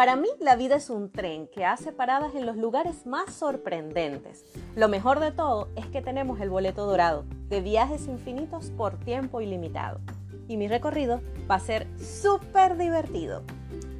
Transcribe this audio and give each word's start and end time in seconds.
Para 0.00 0.16
mí 0.16 0.30
la 0.40 0.56
vida 0.56 0.76
es 0.76 0.88
un 0.88 1.12
tren 1.12 1.46
que 1.46 1.66
hace 1.66 1.92
paradas 1.92 2.34
en 2.34 2.46
los 2.46 2.56
lugares 2.56 3.04
más 3.04 3.34
sorprendentes. 3.34 4.46
Lo 4.74 4.88
mejor 4.88 5.20
de 5.20 5.30
todo 5.30 5.68
es 5.76 5.84
que 5.88 6.00
tenemos 6.00 6.40
el 6.40 6.48
boleto 6.48 6.86
dorado 6.86 7.26
de 7.50 7.60
viajes 7.60 8.06
infinitos 8.06 8.70
por 8.70 8.98
tiempo 8.98 9.42
ilimitado. 9.42 10.00
Y 10.48 10.56
mi 10.56 10.68
recorrido 10.68 11.20
va 11.50 11.56
a 11.56 11.60
ser 11.60 11.86
súper 11.98 12.78
divertido. 12.78 13.42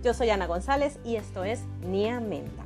Yo 0.02 0.14
soy 0.14 0.30
Ana 0.30 0.46
González 0.46 0.98
y 1.04 1.16
esto 1.16 1.44
es 1.44 1.60
Nia 1.86 2.18
Menta. 2.18 2.64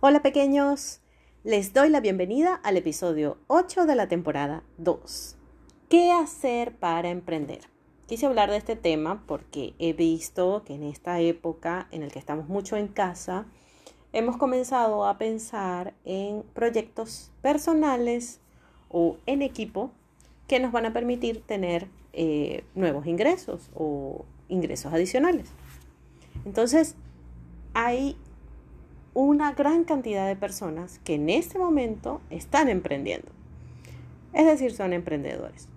Hola 0.00 0.22
pequeños, 0.22 1.02
les 1.44 1.74
doy 1.74 1.90
la 1.90 2.00
bienvenida 2.00 2.54
al 2.54 2.78
episodio 2.78 3.36
8 3.48 3.84
de 3.84 3.94
la 3.94 4.08
temporada 4.08 4.62
2. 4.78 5.36
¿Qué 5.90 6.10
hacer 6.12 6.74
para 6.78 7.10
emprender? 7.10 7.71
Quise 8.12 8.26
hablar 8.26 8.50
de 8.50 8.58
este 8.58 8.76
tema 8.76 9.22
porque 9.26 9.72
he 9.78 9.94
visto 9.94 10.64
que 10.66 10.74
en 10.74 10.82
esta 10.82 11.18
época 11.20 11.88
en 11.92 12.02
la 12.02 12.08
que 12.08 12.18
estamos 12.18 12.46
mucho 12.46 12.76
en 12.76 12.86
casa, 12.88 13.46
hemos 14.12 14.36
comenzado 14.36 15.06
a 15.06 15.16
pensar 15.16 15.94
en 16.04 16.42
proyectos 16.52 17.30
personales 17.40 18.38
o 18.90 19.16
en 19.24 19.40
equipo 19.40 19.92
que 20.46 20.60
nos 20.60 20.72
van 20.72 20.84
a 20.84 20.92
permitir 20.92 21.40
tener 21.40 21.88
eh, 22.12 22.64
nuevos 22.74 23.06
ingresos 23.06 23.70
o 23.74 24.26
ingresos 24.50 24.92
adicionales. 24.92 25.48
Entonces, 26.44 26.96
hay 27.72 28.18
una 29.14 29.54
gran 29.54 29.84
cantidad 29.84 30.26
de 30.26 30.36
personas 30.36 30.98
que 30.98 31.14
en 31.14 31.30
este 31.30 31.58
momento 31.58 32.20
están 32.28 32.68
emprendiendo. 32.68 33.28
Es 34.34 34.44
decir, 34.44 34.74
son 34.74 34.92
emprendedores. 34.92 35.71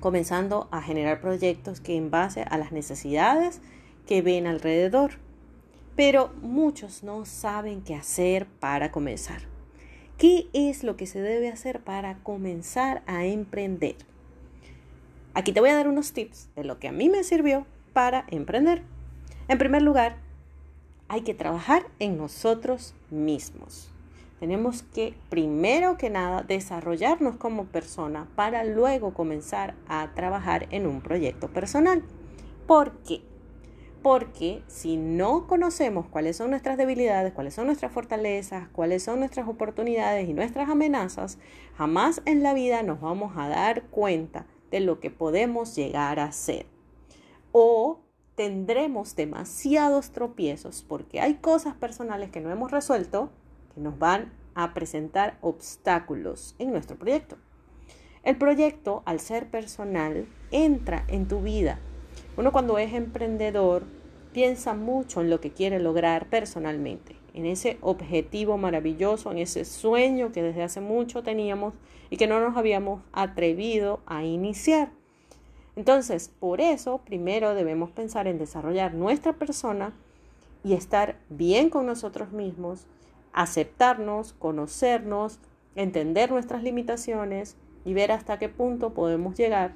Comenzando 0.00 0.68
a 0.70 0.82
generar 0.82 1.20
proyectos 1.20 1.80
que 1.80 1.96
en 1.96 2.10
base 2.10 2.42
a 2.42 2.58
las 2.58 2.72
necesidades 2.72 3.60
que 4.06 4.22
ven 4.22 4.46
alrededor. 4.46 5.12
Pero 5.94 6.32
muchos 6.42 7.02
no 7.02 7.26
saben 7.26 7.82
qué 7.82 7.94
hacer 7.94 8.46
para 8.46 8.90
comenzar. 8.90 9.42
¿Qué 10.16 10.48
es 10.52 10.84
lo 10.84 10.96
que 10.96 11.06
se 11.06 11.20
debe 11.20 11.48
hacer 11.48 11.80
para 11.80 12.18
comenzar 12.18 13.02
a 13.06 13.24
emprender? 13.24 13.96
Aquí 15.32 15.52
te 15.52 15.60
voy 15.60 15.70
a 15.70 15.76
dar 15.76 15.88
unos 15.88 16.12
tips 16.12 16.48
de 16.56 16.64
lo 16.64 16.78
que 16.78 16.88
a 16.88 16.92
mí 16.92 17.08
me 17.08 17.22
sirvió 17.22 17.66
para 17.92 18.24
emprender. 18.28 18.82
En 19.48 19.58
primer 19.58 19.82
lugar, 19.82 20.16
hay 21.08 21.22
que 21.22 21.34
trabajar 21.34 21.86
en 21.98 22.16
nosotros 22.16 22.94
mismos. 23.10 23.89
Tenemos 24.40 24.82
que, 24.82 25.14
primero 25.28 25.98
que 25.98 26.08
nada, 26.08 26.42
desarrollarnos 26.42 27.36
como 27.36 27.66
persona 27.66 28.26
para 28.36 28.64
luego 28.64 29.12
comenzar 29.12 29.74
a 29.86 30.14
trabajar 30.14 30.66
en 30.70 30.86
un 30.86 31.02
proyecto 31.02 31.48
personal. 31.48 32.02
¿Por 32.66 33.02
qué? 33.02 33.20
Porque 34.02 34.62
si 34.66 34.96
no 34.96 35.46
conocemos 35.46 36.06
cuáles 36.06 36.38
son 36.38 36.50
nuestras 36.50 36.78
debilidades, 36.78 37.34
cuáles 37.34 37.52
son 37.52 37.66
nuestras 37.66 37.92
fortalezas, 37.92 38.66
cuáles 38.68 39.02
son 39.02 39.18
nuestras 39.18 39.46
oportunidades 39.46 40.26
y 40.26 40.32
nuestras 40.32 40.70
amenazas, 40.70 41.38
jamás 41.76 42.22
en 42.24 42.42
la 42.42 42.54
vida 42.54 42.82
nos 42.82 43.02
vamos 43.02 43.34
a 43.36 43.46
dar 43.46 43.82
cuenta 43.88 44.46
de 44.70 44.80
lo 44.80 45.00
que 45.00 45.10
podemos 45.10 45.76
llegar 45.76 46.18
a 46.18 46.32
ser. 46.32 46.64
O 47.52 48.00
tendremos 48.36 49.16
demasiados 49.16 50.12
tropiezos 50.12 50.82
porque 50.88 51.20
hay 51.20 51.34
cosas 51.34 51.74
personales 51.74 52.30
que 52.30 52.40
no 52.40 52.50
hemos 52.50 52.70
resuelto 52.70 53.30
que 53.74 53.80
nos 53.80 53.98
van 53.98 54.32
a 54.54 54.74
presentar 54.74 55.38
obstáculos 55.40 56.54
en 56.58 56.72
nuestro 56.72 56.96
proyecto. 56.96 57.36
El 58.22 58.36
proyecto, 58.36 59.02
al 59.06 59.20
ser 59.20 59.50
personal, 59.50 60.26
entra 60.50 61.04
en 61.08 61.26
tu 61.26 61.40
vida. 61.40 61.78
Uno 62.36 62.52
cuando 62.52 62.78
es 62.78 62.92
emprendedor 62.92 63.84
piensa 64.32 64.74
mucho 64.74 65.20
en 65.20 65.30
lo 65.30 65.40
que 65.40 65.50
quiere 65.50 65.80
lograr 65.80 66.28
personalmente, 66.28 67.16
en 67.34 67.46
ese 67.46 67.78
objetivo 67.80 68.58
maravilloso, 68.58 69.30
en 69.30 69.38
ese 69.38 69.64
sueño 69.64 70.32
que 70.32 70.42
desde 70.42 70.62
hace 70.62 70.80
mucho 70.80 71.22
teníamos 71.22 71.74
y 72.10 72.16
que 72.16 72.26
no 72.26 72.40
nos 72.40 72.56
habíamos 72.56 73.02
atrevido 73.12 74.00
a 74.06 74.24
iniciar. 74.24 74.90
Entonces, 75.76 76.28
por 76.40 76.60
eso, 76.60 76.98
primero 76.98 77.54
debemos 77.54 77.90
pensar 77.90 78.26
en 78.26 78.38
desarrollar 78.38 78.94
nuestra 78.94 79.32
persona 79.32 79.94
y 80.62 80.74
estar 80.74 81.18
bien 81.30 81.70
con 81.70 81.86
nosotros 81.86 82.32
mismos, 82.32 82.86
aceptarnos, 83.32 84.32
conocernos, 84.32 85.38
entender 85.74 86.30
nuestras 86.30 86.62
limitaciones 86.62 87.56
y 87.84 87.94
ver 87.94 88.12
hasta 88.12 88.38
qué 88.38 88.48
punto 88.48 88.94
podemos 88.94 89.36
llegar 89.36 89.74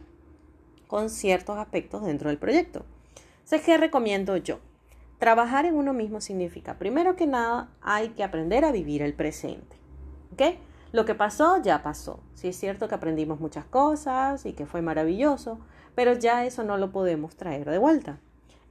con 0.86 1.10
ciertos 1.10 1.58
aspectos 1.58 2.04
dentro 2.04 2.28
del 2.28 2.38
proyecto. 2.38 2.84
Sé 3.44 3.60
que 3.60 3.76
recomiendo 3.76 4.36
yo. 4.36 4.58
Trabajar 5.18 5.64
en 5.64 5.76
uno 5.76 5.92
mismo 5.92 6.20
significa, 6.20 6.78
primero 6.78 7.16
que 7.16 7.26
nada, 7.26 7.70
hay 7.80 8.10
que 8.10 8.24
aprender 8.24 8.64
a 8.64 8.72
vivir 8.72 9.02
el 9.02 9.14
presente. 9.14 9.76
¿Ok? 10.32 10.56
Lo 10.92 11.04
que 11.04 11.14
pasó, 11.14 11.60
ya 11.62 11.82
pasó. 11.82 12.20
Sí 12.34 12.48
es 12.48 12.56
cierto 12.56 12.88
que 12.88 12.94
aprendimos 12.94 13.40
muchas 13.40 13.64
cosas 13.64 14.46
y 14.46 14.52
que 14.52 14.66
fue 14.66 14.82
maravilloso, 14.82 15.58
pero 15.94 16.12
ya 16.12 16.44
eso 16.44 16.62
no 16.62 16.76
lo 16.76 16.92
podemos 16.92 17.36
traer 17.36 17.68
de 17.70 17.78
vuelta. 17.78 18.18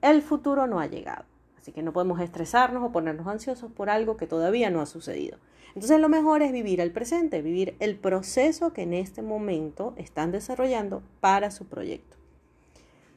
El 0.02 0.22
futuro 0.22 0.68
no 0.68 0.80
ha 0.80 0.88
llegado, 0.88 1.26
así 1.63 1.72
que 1.72 1.81
no 1.81 1.94
podemos 1.94 2.19
estresarnos 2.19 2.84
o 2.84 2.91
ponernos 2.91 3.25
ansiosos 3.25 3.72
por 3.72 3.90
algo 3.90 4.18
que 4.18 4.28
todavía 4.28 4.69
no 4.69 4.81
ha 4.81 4.85
sucedido. 4.85 5.38
Entonces 5.75 5.97
lo 6.01 6.09
mejor 6.09 6.41
es 6.41 6.51
vivir 6.51 6.81
el 6.81 6.91
presente, 6.91 7.41
vivir 7.41 7.78
el 7.79 7.96
proceso 7.96 8.74
que 8.74 8.81
en 8.81 8.94
este 8.94 9.22
momento 9.22 9.94
están 9.96 10.34
desarrollando 10.34 11.03
para 11.22 11.51
su 11.51 11.66
proyecto. 11.66 12.18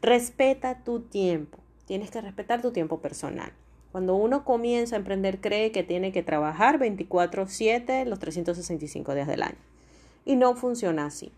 Respeta 0.00 0.84
tu 0.84 1.00
tiempo, 1.00 1.58
tienes 1.86 2.12
que 2.12 2.20
respetar 2.20 2.62
tu 2.62 2.70
tiempo 2.70 3.00
personal. 3.00 3.50
Cuando 3.90 4.14
uno 4.14 4.44
comienza 4.44 4.94
a 4.94 5.00
emprender 5.00 5.40
cree 5.40 5.72
que 5.72 5.82
tiene 5.82 6.12
que 6.12 6.22
trabajar 6.22 6.78
24/7 6.78 8.04
los 8.04 8.20
365 8.20 9.12
días 9.12 9.26
del 9.26 9.42
año. 9.42 9.58
Y 10.24 10.36
no 10.36 10.54
funciona 10.54 11.06
así. 11.06 11.32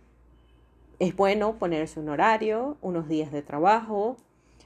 Es 0.98 1.16
bueno 1.16 1.58
ponerse 1.58 2.00
un 2.00 2.10
horario, 2.10 2.76
unos 2.82 3.08
días 3.08 3.32
de 3.32 3.40
trabajo, 3.40 4.18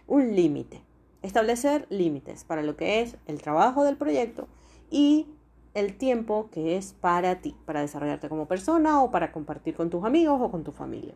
un 0.08 0.34
límite. 0.34 0.80
Establecer 1.22 1.86
límites 1.88 2.44
para 2.44 2.62
lo 2.62 2.76
que 2.76 3.00
es 3.00 3.16
el 3.26 3.40
trabajo 3.40 3.84
del 3.84 3.96
proyecto 3.96 4.48
y 4.90 5.26
el 5.74 5.96
tiempo 5.96 6.48
que 6.50 6.76
es 6.76 6.92
para 6.92 7.40
ti, 7.40 7.56
para 7.64 7.80
desarrollarte 7.80 8.28
como 8.28 8.46
persona 8.46 9.02
o 9.02 9.10
para 9.10 9.32
compartir 9.32 9.74
con 9.74 9.90
tus 9.90 10.04
amigos 10.04 10.40
o 10.40 10.50
con 10.50 10.64
tu 10.64 10.72
familia. 10.72 11.14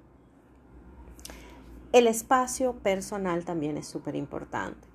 El 1.92 2.06
espacio 2.06 2.74
personal 2.74 3.44
también 3.44 3.76
es 3.76 3.86
súper 3.86 4.16
importante. 4.16 4.86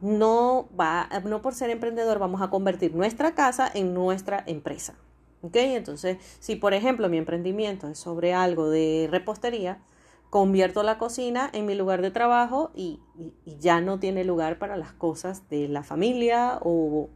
No, 0.00 0.68
va, 0.78 1.08
no 1.24 1.42
por 1.42 1.54
ser 1.54 1.70
emprendedor 1.70 2.18
vamos 2.18 2.42
a 2.42 2.50
convertir 2.50 2.94
nuestra 2.94 3.34
casa 3.34 3.70
en 3.72 3.94
nuestra 3.94 4.42
empresa. 4.46 4.94
Entonces, 5.42 6.18
si 6.38 6.56
por 6.56 6.74
ejemplo 6.74 7.08
mi 7.08 7.18
emprendimiento 7.18 7.88
es 7.88 7.98
sobre 7.98 8.34
algo 8.34 8.68
de 8.68 9.08
repostería, 9.10 9.80
convierto 10.32 10.82
la 10.82 10.96
cocina 10.96 11.50
en 11.52 11.66
mi 11.66 11.74
lugar 11.74 12.00
de 12.00 12.10
trabajo 12.10 12.70
y, 12.74 13.00
ya 13.44 13.82
no 13.82 13.98
tiene 13.98 14.24
lugar 14.24 14.58
para 14.58 14.78
las 14.78 14.94
cosas 14.94 15.46
de 15.50 15.68
la 15.68 15.82
familia 15.82 16.58
o, 16.62 17.10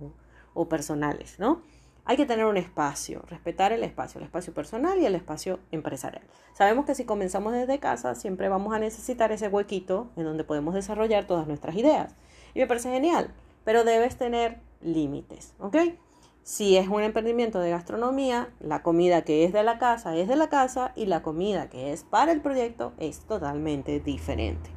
o, 0.53 0.69
personales, 0.69 1.39
¿no? 1.39 1.63
Hay 2.05 2.19
que 2.19 2.27
tener 2.27 2.45
un 2.45 2.59
espacio, 2.59 3.23
respetar 3.27 3.73
el 3.73 3.85
espacio, 3.85 4.19
el 4.19 4.27
espacio 4.27 4.53
personal 4.53 4.99
y 4.99 5.07
el 5.07 5.15
espacio 5.15 5.61
empresarial. 5.71 6.25
Sabemos 6.53 6.85
que 6.85 6.95
si 6.95 7.07
comenzamos 7.07 7.55
desde 7.55 7.79
casa, 7.79 8.15
siempre 8.15 8.51
vamos 8.51 8.75
a 8.75 8.79
necesitar 8.79 9.33
ese 9.33 9.49
huequito 9.49 10.11
en 10.17 10.25
donde 10.25 10.45
podemos 10.45 10.75
desarrollar 10.75 11.27
todas 11.27 11.47
nuestras 11.47 11.75
ideas. 11.75 12.15
Y 12.53 12.59
me 12.59 12.67
parece 12.67 12.91
genial, 12.91 13.33
pero 13.65 13.83
debes 13.85 14.19
tener 14.19 14.61
límites, 14.83 15.55
¿ok? 15.59 15.77
Si 16.47 16.77
es 16.77 16.87
un 16.87 17.03
emprendimiento 17.03 17.59
de 17.59 17.71
gastronomía, 17.71 18.51
la 18.61 18.85
comida 18.85 19.23
que 19.23 19.43
es 19.43 19.53
de 19.53 19.65
la 19.65 19.79
casa 19.79 20.15
es 20.15 20.29
de 20.29 20.37
la 20.37 20.49
casa 20.49 20.93
y 20.95 21.07
la 21.07 21.21
comida 21.21 21.69
que 21.69 21.93
es 21.93 22.05
para 22.05 22.31
el 22.31 22.41
proyecto 22.41 22.93
es 22.99 23.19
totalmente 23.19 23.99
diferente. 23.99 24.71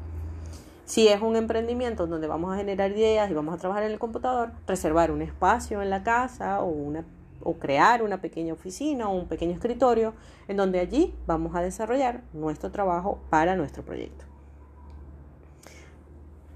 Si 0.86 1.10
es 1.10 1.22
un 1.22 1.36
emprendimiento 1.36 2.08
donde 2.08 2.26
vamos 2.26 2.52
a 2.52 2.58
generar 2.58 2.90
ideas 2.90 3.30
y 3.30 3.36
vamos 3.36 3.54
a 3.54 3.60
trabajar 3.60 3.84
en 3.84 3.92
el 3.92 4.00
computador, 4.00 4.50
reservar 4.66 5.12
un 5.12 5.22
espacio 5.22 5.84
en 5.84 5.92
la 5.92 6.02
casa 6.02 6.60
o, 6.64 6.66
una, 6.66 7.06
o 7.44 7.54
crear 7.60 8.02
una 8.02 8.20
pequeña 8.20 8.54
oficina 8.54 9.08
o 9.08 9.16
un 9.16 9.28
pequeño 9.28 9.52
escritorio 9.52 10.16
en 10.48 10.58
donde 10.58 10.80
allí 10.80 11.14
vamos 11.28 11.56
a 11.56 11.62
desarrollar 11.62 12.24
nuestro 12.34 12.72
trabajo 12.72 13.20
para 13.30 13.56
nuestro 13.56 13.86
proyecto. 13.86 14.29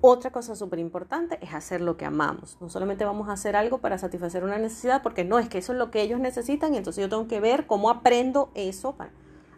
Otra 0.06 0.32
cosa 0.32 0.54
súper 0.58 0.80
importante 0.80 1.40
es 1.42 1.54
hacer 1.54 1.80
lo 1.80 1.96
que 1.96 2.04
amamos. 2.04 2.58
No 2.60 2.68
solamente 2.70 3.06
vamos 3.06 3.30
a 3.30 3.32
hacer 3.32 3.56
algo 3.56 3.78
para 3.78 3.98
satisfacer 3.98 4.44
una 4.44 4.58
necesidad, 4.58 5.02
porque 5.02 5.24
no 5.24 5.40
es 5.40 5.48
que 5.48 5.60
eso 5.60 5.72
es 5.72 5.80
lo 5.80 5.92
que 5.92 6.02
ellos 6.02 6.20
necesitan 6.20 6.74
y 6.74 6.78
entonces 6.78 7.02
yo 7.02 7.08
tengo 7.08 7.26
que 7.30 7.40
ver 7.40 7.68
cómo 7.68 7.90
aprendo 7.90 8.52
eso. 8.54 8.98
Para, 8.98 9.12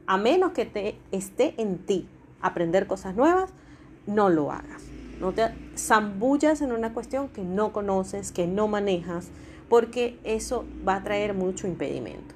a 0.06 0.18
menos 0.18 0.52
que 0.52 0.68
te 0.68 1.00
esté 1.12 1.60
en 1.60 1.84
ti 1.88 2.08
aprender 2.42 2.86
cosas 2.86 3.16
nuevas, 3.16 3.50
no 4.06 4.30
lo 4.30 4.52
hagas. 4.52 4.84
No 5.20 5.32
te 5.32 5.48
zambullas 5.76 6.62
en 6.62 6.74
una 6.74 6.94
cuestión 6.94 7.30
que 7.30 7.42
no 7.42 7.74
conoces, 7.74 8.32
que 8.32 8.46
no 8.46 8.68
manejas, 8.68 9.30
porque 9.68 10.20
eso 10.24 10.64
va 10.88 10.98
a 10.98 11.04
traer 11.04 11.34
mucho 11.34 11.66
impedimento. 11.66 12.35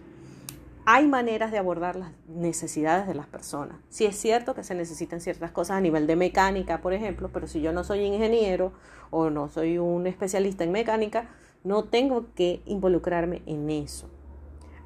Hay 0.92 1.08
maneras 1.08 1.52
de 1.52 1.60
abordar 1.60 1.96
las 1.98 2.12
necesidades 2.28 3.06
de 3.06 3.14
las 3.14 3.28
personas. 3.28 3.78
Si 3.90 4.08
es 4.08 4.16
cierto 4.16 4.56
que 4.56 4.64
se 4.64 4.74
necesitan 4.74 5.22
ciertas 5.22 5.52
cosas 5.52 5.78
a 5.78 5.82
nivel 5.82 6.08
de 6.08 6.16
mecánica, 6.16 6.82
por 6.82 6.94
ejemplo, 6.94 7.30
pero 7.32 7.46
si 7.46 7.62
yo 7.62 7.72
no 7.72 7.84
soy 7.84 8.00
ingeniero 8.00 8.74
o 9.12 9.30
no 9.30 9.50
soy 9.50 9.78
un 9.78 10.08
especialista 10.08 10.64
en 10.64 10.72
mecánica, 10.72 11.30
no 11.64 11.84
tengo 11.84 12.34
que 12.34 12.64
involucrarme 12.66 13.44
en 13.46 13.70
eso. 13.70 14.10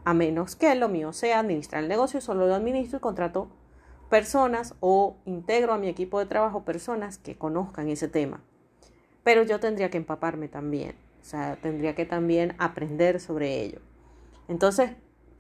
A 0.03 0.13
menos 0.13 0.57
que 0.57 0.75
lo 0.75 0.89
mío 0.89 1.13
sea 1.13 1.39
administrar 1.39 1.81
el 1.83 1.88
negocio, 1.88 2.19
solo 2.19 2.47
lo 2.47 2.55
administro 2.55 2.97
y 2.97 3.01
contrato 3.01 3.47
personas 4.09 4.75
o 4.81 5.15
integro 5.23 5.71
a 5.71 5.77
mi 5.77 5.88
equipo 5.88 6.19
de 6.19 6.25
trabajo 6.25 6.65
personas 6.65 7.17
que 7.17 7.38
conozcan 7.38 7.88
ese 7.88 8.09
tema. 8.09 8.44
Pero 9.23 9.44
yo 9.44 9.61
tendría 9.61 9.89
que 9.89 10.00
empaparme 10.00 10.50
también, 10.50 10.97
o 11.21 11.23
sea, 11.23 11.55
tendría 11.61 11.95
que 11.95 12.05
también 12.05 12.55
aprender 12.57 13.21
sobre 13.21 13.61
ello. 13.61 13.79
Entonces, 14.50 14.91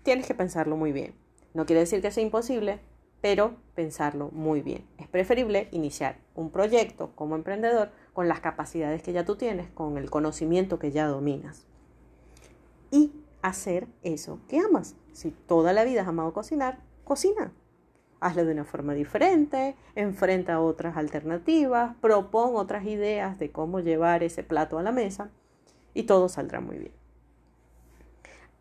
tienes 0.03 0.27
que 0.27 0.35
pensarlo 0.35 0.77
muy 0.77 0.91
bien. 0.91 1.15
No 1.53 1.65
quiere 1.65 1.81
decir 1.81 2.01
que 2.01 2.11
sea 2.11 2.23
imposible, 2.23 2.79
pero 3.21 3.55
pensarlo 3.73 4.29
muy 4.31 4.61
bien. 4.61 4.85
Es 4.97 5.07
preferible 5.07 5.69
iniciar 5.71 6.17
un 6.35 6.51
proyecto 6.51 7.15
como 7.15 7.35
emprendedor 7.35 7.91
con 8.13 8.27
las 8.27 8.41
capacidades 8.41 9.01
que 9.01 9.13
ya 9.13 9.25
tú 9.25 9.35
tienes, 9.35 9.69
con 9.71 9.97
el 9.97 10.09
conocimiento 10.09 10.77
que 10.77 10.91
ya 10.91 11.07
dominas. 11.07 11.65
Y 12.91 13.13
hacer 13.41 13.87
eso 14.03 14.39
que 14.47 14.59
amas. 14.59 14.95
Si 15.13 15.31
toda 15.31 15.73
la 15.73 15.83
vida 15.83 16.01
has 16.01 16.07
amado 16.07 16.33
cocinar, 16.33 16.79
cocina. 17.03 17.53
Hazlo 18.19 18.45
de 18.45 18.53
una 18.53 18.65
forma 18.65 18.93
diferente, 18.93 19.75
enfrenta 19.95 20.61
otras 20.61 20.97
alternativas, 20.97 21.95
propon 22.01 22.55
otras 22.55 22.85
ideas 22.85 23.37
de 23.37 23.51
cómo 23.51 23.79
llevar 23.79 24.23
ese 24.23 24.43
plato 24.43 24.77
a 24.77 24.83
la 24.83 24.91
mesa 24.91 25.29
y 25.93 26.03
todo 26.03 26.29
saldrá 26.29 26.61
muy 26.61 26.77
bien. 26.77 26.93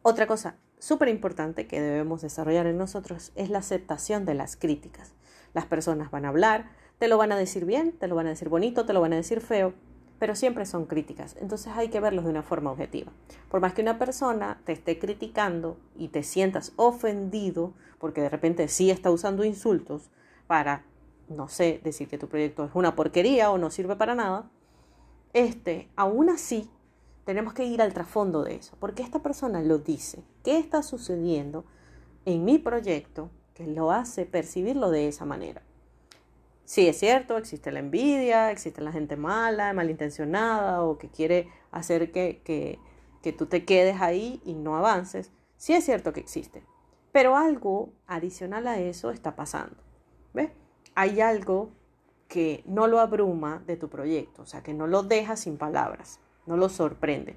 Otra 0.02 0.26
cosa 0.26 0.56
súper 0.82 1.08
importante 1.08 1.68
que 1.68 1.80
debemos 1.80 2.22
desarrollar 2.22 2.66
en 2.66 2.76
nosotros 2.76 3.30
es 3.36 3.50
la 3.50 3.58
aceptación 3.58 4.24
de 4.24 4.34
las 4.34 4.56
críticas. 4.56 5.12
Las 5.54 5.64
personas 5.64 6.10
van 6.10 6.24
a 6.24 6.30
hablar, 6.30 6.70
te 6.98 7.06
lo 7.06 7.18
van 7.18 7.30
a 7.30 7.36
decir 7.36 7.64
bien, 7.66 7.92
te 7.92 8.08
lo 8.08 8.16
van 8.16 8.26
a 8.26 8.30
decir 8.30 8.48
bonito, 8.48 8.84
te 8.84 8.92
lo 8.92 9.00
van 9.00 9.12
a 9.12 9.16
decir 9.16 9.40
feo, 9.40 9.74
pero 10.18 10.34
siempre 10.34 10.66
son 10.66 10.86
críticas. 10.86 11.36
Entonces 11.40 11.72
hay 11.76 11.88
que 11.88 12.00
verlos 12.00 12.24
de 12.24 12.30
una 12.30 12.42
forma 12.42 12.72
objetiva. 12.72 13.12
Por 13.48 13.60
más 13.60 13.74
que 13.74 13.82
una 13.82 14.00
persona 14.00 14.60
te 14.64 14.72
esté 14.72 14.98
criticando 14.98 15.76
y 15.96 16.08
te 16.08 16.24
sientas 16.24 16.72
ofendido, 16.74 17.74
porque 18.00 18.20
de 18.20 18.28
repente 18.28 18.66
sí 18.66 18.90
está 18.90 19.12
usando 19.12 19.44
insultos 19.44 20.10
para, 20.48 20.84
no 21.28 21.46
sé, 21.46 21.80
decir 21.84 22.08
que 22.08 22.18
tu 22.18 22.26
proyecto 22.26 22.64
es 22.64 22.72
una 22.74 22.96
porquería 22.96 23.52
o 23.52 23.58
no 23.58 23.70
sirve 23.70 23.94
para 23.94 24.16
nada, 24.16 24.50
este, 25.32 25.90
aún 25.94 26.28
así 26.28 26.68
tenemos 27.24 27.54
que 27.54 27.66
ir 27.66 27.80
al 27.80 27.94
trasfondo 27.94 28.42
de 28.42 28.56
eso, 28.56 28.76
porque 28.80 29.04
esta 29.04 29.22
persona 29.22 29.62
lo 29.62 29.78
dice. 29.78 30.24
¿Qué 30.42 30.58
está 30.58 30.82
sucediendo 30.82 31.64
en 32.24 32.44
mi 32.44 32.58
proyecto 32.58 33.30
que 33.54 33.66
lo 33.66 33.90
hace 33.90 34.26
percibirlo 34.26 34.90
de 34.90 35.08
esa 35.08 35.24
manera? 35.24 35.62
Sí, 36.64 36.88
es 36.88 36.98
cierto, 36.98 37.36
existe 37.36 37.70
la 37.70 37.80
envidia, 37.80 38.50
existe 38.50 38.80
la 38.80 38.92
gente 38.92 39.16
mala, 39.16 39.72
malintencionada 39.72 40.82
o 40.82 40.98
que 40.98 41.08
quiere 41.08 41.48
hacer 41.70 42.12
que, 42.12 42.40
que, 42.44 42.78
que 43.22 43.32
tú 43.32 43.46
te 43.46 43.64
quedes 43.64 44.00
ahí 44.00 44.40
y 44.44 44.54
no 44.54 44.76
avances. 44.76 45.30
Sí 45.56 45.74
es 45.74 45.84
cierto 45.84 46.12
que 46.12 46.20
existe, 46.20 46.64
pero 47.12 47.36
algo 47.36 47.92
adicional 48.06 48.66
a 48.66 48.78
eso 48.78 49.10
está 49.10 49.36
pasando. 49.36 49.76
¿Ves? 50.32 50.50
Hay 50.94 51.20
algo 51.20 51.70
que 52.28 52.62
no 52.66 52.86
lo 52.86 53.00
abruma 53.00 53.62
de 53.66 53.76
tu 53.76 53.88
proyecto, 53.88 54.42
o 54.42 54.46
sea, 54.46 54.62
que 54.62 54.72
no 54.72 54.86
lo 54.86 55.02
deja 55.02 55.36
sin 55.36 55.58
palabras 55.58 56.20
no 56.46 56.56
lo 56.56 56.68
sorprende. 56.68 57.36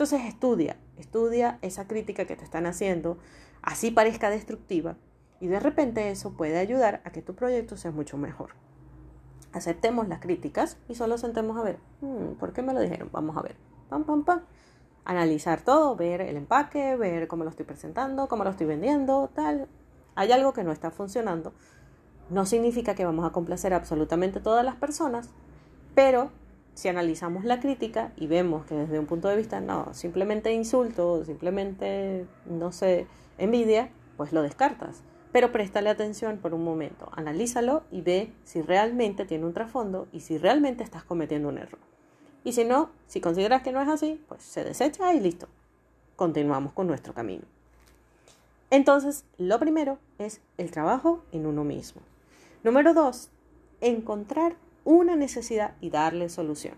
Entonces 0.00 0.26
estudia, 0.26 0.78
estudia 0.96 1.58
esa 1.60 1.86
crítica 1.86 2.24
que 2.24 2.34
te 2.34 2.42
están 2.42 2.64
haciendo, 2.64 3.18
así 3.60 3.90
parezca 3.90 4.30
destructiva, 4.30 4.96
y 5.40 5.48
de 5.48 5.60
repente 5.60 6.10
eso 6.10 6.32
puede 6.32 6.58
ayudar 6.58 7.02
a 7.04 7.10
que 7.12 7.20
tu 7.20 7.34
proyecto 7.34 7.76
sea 7.76 7.90
mucho 7.90 8.16
mejor. 8.16 8.52
Aceptemos 9.52 10.08
las 10.08 10.20
críticas 10.20 10.78
y 10.88 10.94
solo 10.94 11.18
sentemos 11.18 11.58
a 11.58 11.62
ver, 11.64 11.80
hmm, 12.00 12.38
¿por 12.38 12.54
qué 12.54 12.62
me 12.62 12.72
lo 12.72 12.80
dijeron? 12.80 13.10
Vamos 13.12 13.36
a 13.36 13.42
ver, 13.42 13.56
pam, 13.90 14.04
pam, 14.04 14.24
pam. 14.24 14.40
Analizar 15.04 15.60
todo, 15.60 15.96
ver 15.96 16.22
el 16.22 16.38
empaque, 16.38 16.96
ver 16.96 17.28
cómo 17.28 17.44
lo 17.44 17.50
estoy 17.50 17.66
presentando, 17.66 18.26
cómo 18.26 18.42
lo 18.42 18.48
estoy 18.48 18.68
vendiendo, 18.68 19.28
tal. 19.34 19.68
Hay 20.14 20.32
algo 20.32 20.54
que 20.54 20.64
no 20.64 20.72
está 20.72 20.90
funcionando. 20.90 21.52
No 22.30 22.46
significa 22.46 22.94
que 22.94 23.04
vamos 23.04 23.26
a 23.26 23.32
complacer 23.32 23.74
absolutamente 23.74 24.40
todas 24.40 24.64
las 24.64 24.76
personas, 24.76 25.28
pero 25.94 26.30
si 26.80 26.88
analizamos 26.88 27.44
la 27.44 27.60
crítica 27.60 28.10
y 28.16 28.26
vemos 28.26 28.64
que 28.64 28.74
desde 28.74 28.98
un 28.98 29.04
punto 29.04 29.28
de 29.28 29.36
vista, 29.36 29.60
no, 29.60 29.92
simplemente 29.92 30.50
insulto, 30.54 31.26
simplemente, 31.26 32.26
no 32.46 32.72
sé, 32.72 33.06
envidia, 33.36 33.90
pues 34.16 34.32
lo 34.32 34.40
descartas. 34.40 35.02
Pero 35.30 35.52
préstale 35.52 35.90
atención 35.90 36.38
por 36.38 36.54
un 36.54 36.64
momento, 36.64 37.10
analízalo 37.12 37.82
y 37.90 38.00
ve 38.00 38.32
si 38.44 38.62
realmente 38.62 39.26
tiene 39.26 39.44
un 39.44 39.52
trasfondo 39.52 40.08
y 40.10 40.20
si 40.20 40.38
realmente 40.38 40.82
estás 40.82 41.04
cometiendo 41.04 41.50
un 41.50 41.58
error. 41.58 41.78
Y 42.44 42.52
si 42.52 42.64
no, 42.64 42.88
si 43.06 43.20
consideras 43.20 43.60
que 43.60 43.72
no 43.72 43.82
es 43.82 43.88
así, 43.88 44.18
pues 44.26 44.42
se 44.42 44.64
desecha 44.64 45.12
y 45.12 45.20
listo. 45.20 45.48
Continuamos 46.16 46.72
con 46.72 46.86
nuestro 46.86 47.12
camino. 47.12 47.44
Entonces, 48.70 49.26
lo 49.36 49.58
primero 49.58 49.98
es 50.18 50.40
el 50.56 50.70
trabajo 50.70 51.24
en 51.30 51.44
uno 51.44 51.62
mismo. 51.62 52.00
Número 52.64 52.94
dos, 52.94 53.28
encontrar 53.82 54.56
una 54.90 55.14
necesidad 55.14 55.74
y 55.80 55.90
darle 55.90 56.28
solución. 56.28 56.74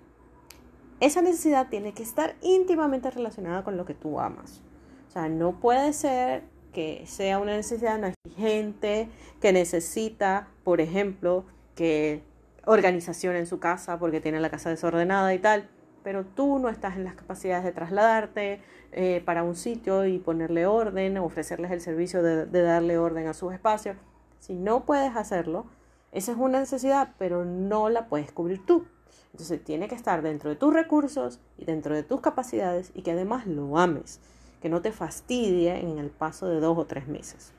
Esa 1.00 1.23
necesidad 1.23 1.69
tiene 1.70 1.94
que 1.94 2.03
estar 2.03 2.37
íntimamente 2.43 3.11
relacionada 3.11 3.64
con 3.64 3.79
lo 3.79 3.87
que 3.87 3.94
tú 3.94 4.20
amas. 4.20 4.61
O 5.09 5.11
sea, 5.11 5.31
no 5.31 5.59
puede 5.61 5.94
ser 5.94 6.43
que 6.75 7.05
sea 7.06 7.38
una 7.38 7.56
necesidad 7.56 8.12
gente 8.37 9.09
que 9.41 9.53
necesita, 9.55 10.49
por 10.62 10.82
ejemplo, 10.82 11.47
que 11.75 12.23
organización 12.67 13.35
en 13.35 13.47
su 13.47 13.59
casa 13.59 13.99
porque 13.99 14.20
tiene 14.20 14.41
la 14.41 14.50
casa 14.50 14.69
desordenada 14.69 15.32
y 15.32 15.38
tal, 15.38 15.70
pero 16.05 16.26
tú 16.26 16.58
no 16.58 16.69
estás 16.69 16.97
en 16.97 17.05
las 17.05 17.15
capacidades 17.15 17.65
de 17.65 17.73
trasladarte 17.73 18.61
eh, 18.93 19.23
para 19.25 19.43
un 19.43 19.56
sitio 19.56 20.05
y 20.05 20.19
ponerle 20.19 20.67
orden, 20.67 21.17
ofrecerles 21.17 21.70
el 21.70 21.81
servicio 21.81 22.23
de, 22.23 22.44
de 22.44 22.61
darle 22.61 22.99
orden 22.99 23.26
a 23.26 23.32
sus 23.32 23.55
espacios. 23.55 23.97
Si 24.38 24.55
no 24.55 24.85
puedes 24.85 25.17
hacerlo, 25.17 25.65
esa 26.12 26.32
es 26.32 26.38
una 26.38 26.61
necesidad, 26.61 27.14
pero 27.19 27.44
no 27.44 27.88
la 27.88 28.06
puedes 28.06 28.31
cubrir 28.32 28.64
tú. 28.64 28.87
Entonces 29.32 29.64
tiene 29.64 29.88
que 29.88 29.94
estar 29.94 30.20
dentro 30.20 30.50
de 30.50 30.56
tus 30.56 30.73
recursos 30.73 31.41
y 31.56 31.64
dentro 31.64 31.94
de 31.94 32.03
tus 32.03 32.20
capacidades 32.20 32.93
y 32.94 33.00
que 33.00 33.12
además 33.12 33.47
lo 33.47 33.79
ames, 33.79 34.20
que 34.61 34.69
no 34.69 34.82
te 34.82 34.93
fastidie 34.93 35.81
en 35.81 35.99
el 35.99 36.11
paso 36.11 36.47
de 36.49 36.61
dos 36.61 36.76
o 36.76 36.85
tres 36.85 37.09
meses. 37.09 37.53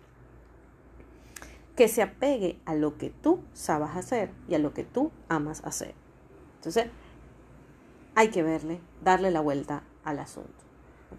Que 1.75 1.87
se 1.87 2.03
apegue 2.03 2.59
a 2.65 2.75
lo 2.75 2.99
que 2.99 3.09
tú 3.09 3.39
sabes 3.53 3.89
hacer 3.95 4.29
y 4.47 4.53
a 4.53 4.59
lo 4.59 4.75
que 4.75 4.83
tú 4.83 5.11
amas 5.29 5.65
hacer. 5.65 5.95
Entonces, 6.57 6.85
hay 8.13 8.29
que 8.29 8.43
verle, 8.43 8.79
darle 9.03 9.31
la 9.31 9.41
vuelta 9.41 9.81
al 10.03 10.19
asunto. 10.19 10.51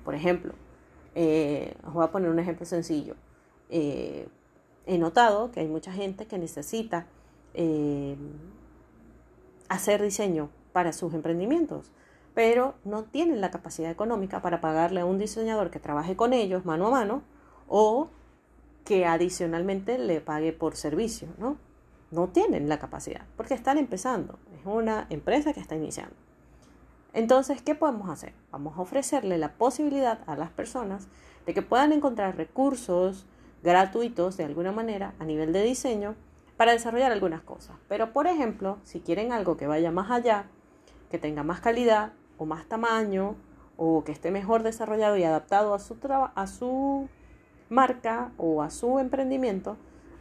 Por 0.05 0.15
ejemplo, 0.15 0.55
eh, 1.17 1.75
os 1.85 1.93
voy 1.93 2.05
a 2.05 2.13
poner 2.13 2.31
un 2.31 2.39
ejemplo 2.39 2.65
sencillo. 2.65 3.17
Eh, 3.71 4.29
he 4.87 4.99
notado 4.99 5.51
que 5.51 5.59
hay 5.59 5.67
mucha 5.67 5.93
gente 5.93 6.27
que 6.27 6.39
necesita 6.39 7.09
eh, 7.55 8.17
hacer 9.69 10.03
diseño 10.03 10.51
para 10.73 10.93
sus 10.93 11.15
emprendimientos, 11.15 11.93
pero 12.35 12.75
no 12.85 13.05
tienen 13.05 13.41
la 13.41 13.51
capacidad 13.51 13.91
económica 13.91 14.43
para 14.43 14.61
pagarle 14.61 15.01
a 15.01 15.07
un 15.07 15.19
diseñador 15.19 15.71
que 15.71 15.79
trabaje 15.79 16.17
con 16.17 16.33
ellos 16.33 16.65
mano 16.65 16.89
a 16.89 16.91
mano 16.91 17.23
o 17.69 18.09
que 18.85 19.07
adicionalmente 19.07 19.99
le 19.99 20.21
pague 20.21 20.53
por 20.53 20.77
servicio, 20.77 21.29
¿no? 21.39 21.57
No 22.11 22.29
tienen 22.29 22.69
la 22.69 22.79
capacidad 22.79 23.23
porque 23.37 23.55
están 23.55 23.79
empezando, 23.79 24.39
es 24.59 24.67
una 24.67 25.07
empresa 25.11 25.53
que 25.53 25.61
está 25.61 25.77
iniciando. 25.77 26.15
Entonces, 27.13 27.63
¿qué 27.63 27.77
podemos 27.77 28.11
hacer? 28.11 28.35
Vamos 28.51 28.77
a 28.77 28.83
ofrecerle 28.83 29.39
la 29.39 29.53
posibilidad 29.53 30.19
a 30.27 30.37
las 30.37 30.51
personas 30.51 31.07
de 31.47 31.55
que 31.55 31.63
puedan 31.63 31.93
encontrar 31.93 32.37
recursos 32.37 33.27
gratuitos 33.63 34.37
de 34.37 34.45
alguna 34.45 34.73
manera 34.73 35.15
a 35.21 35.25
nivel 35.25 35.53
de 35.53 35.63
diseño 35.63 36.17
para 36.57 36.73
desarrollar 36.73 37.13
algunas 37.13 37.43
cosas. 37.43 37.77
Pero, 37.89 38.13
por 38.13 38.27
ejemplo, 38.27 38.79
si 38.85 39.01
quieren 39.01 39.33
algo 39.33 39.57
que 39.57 39.67
vaya 39.67 39.91
más 39.91 40.11
allá, 40.11 40.47
que 41.11 41.19
tenga 41.19 41.43
más 41.43 41.61
calidad 41.61 42.13
o 42.39 42.47
más 42.47 42.67
tamaño 42.67 43.37
o 43.77 44.05
que 44.05 44.13
esté 44.13 44.31
mejor 44.31 44.63
desarrollado 44.63 45.17
y 45.17 45.25
adaptado 45.25 45.75
a 45.75 45.79
su, 45.79 45.97
a 46.35 46.47
su 46.47 47.09
marca 47.69 48.33
o 48.37 48.63
a 48.63 48.71
su 48.71 48.99
emprendimiento, 48.99 49.77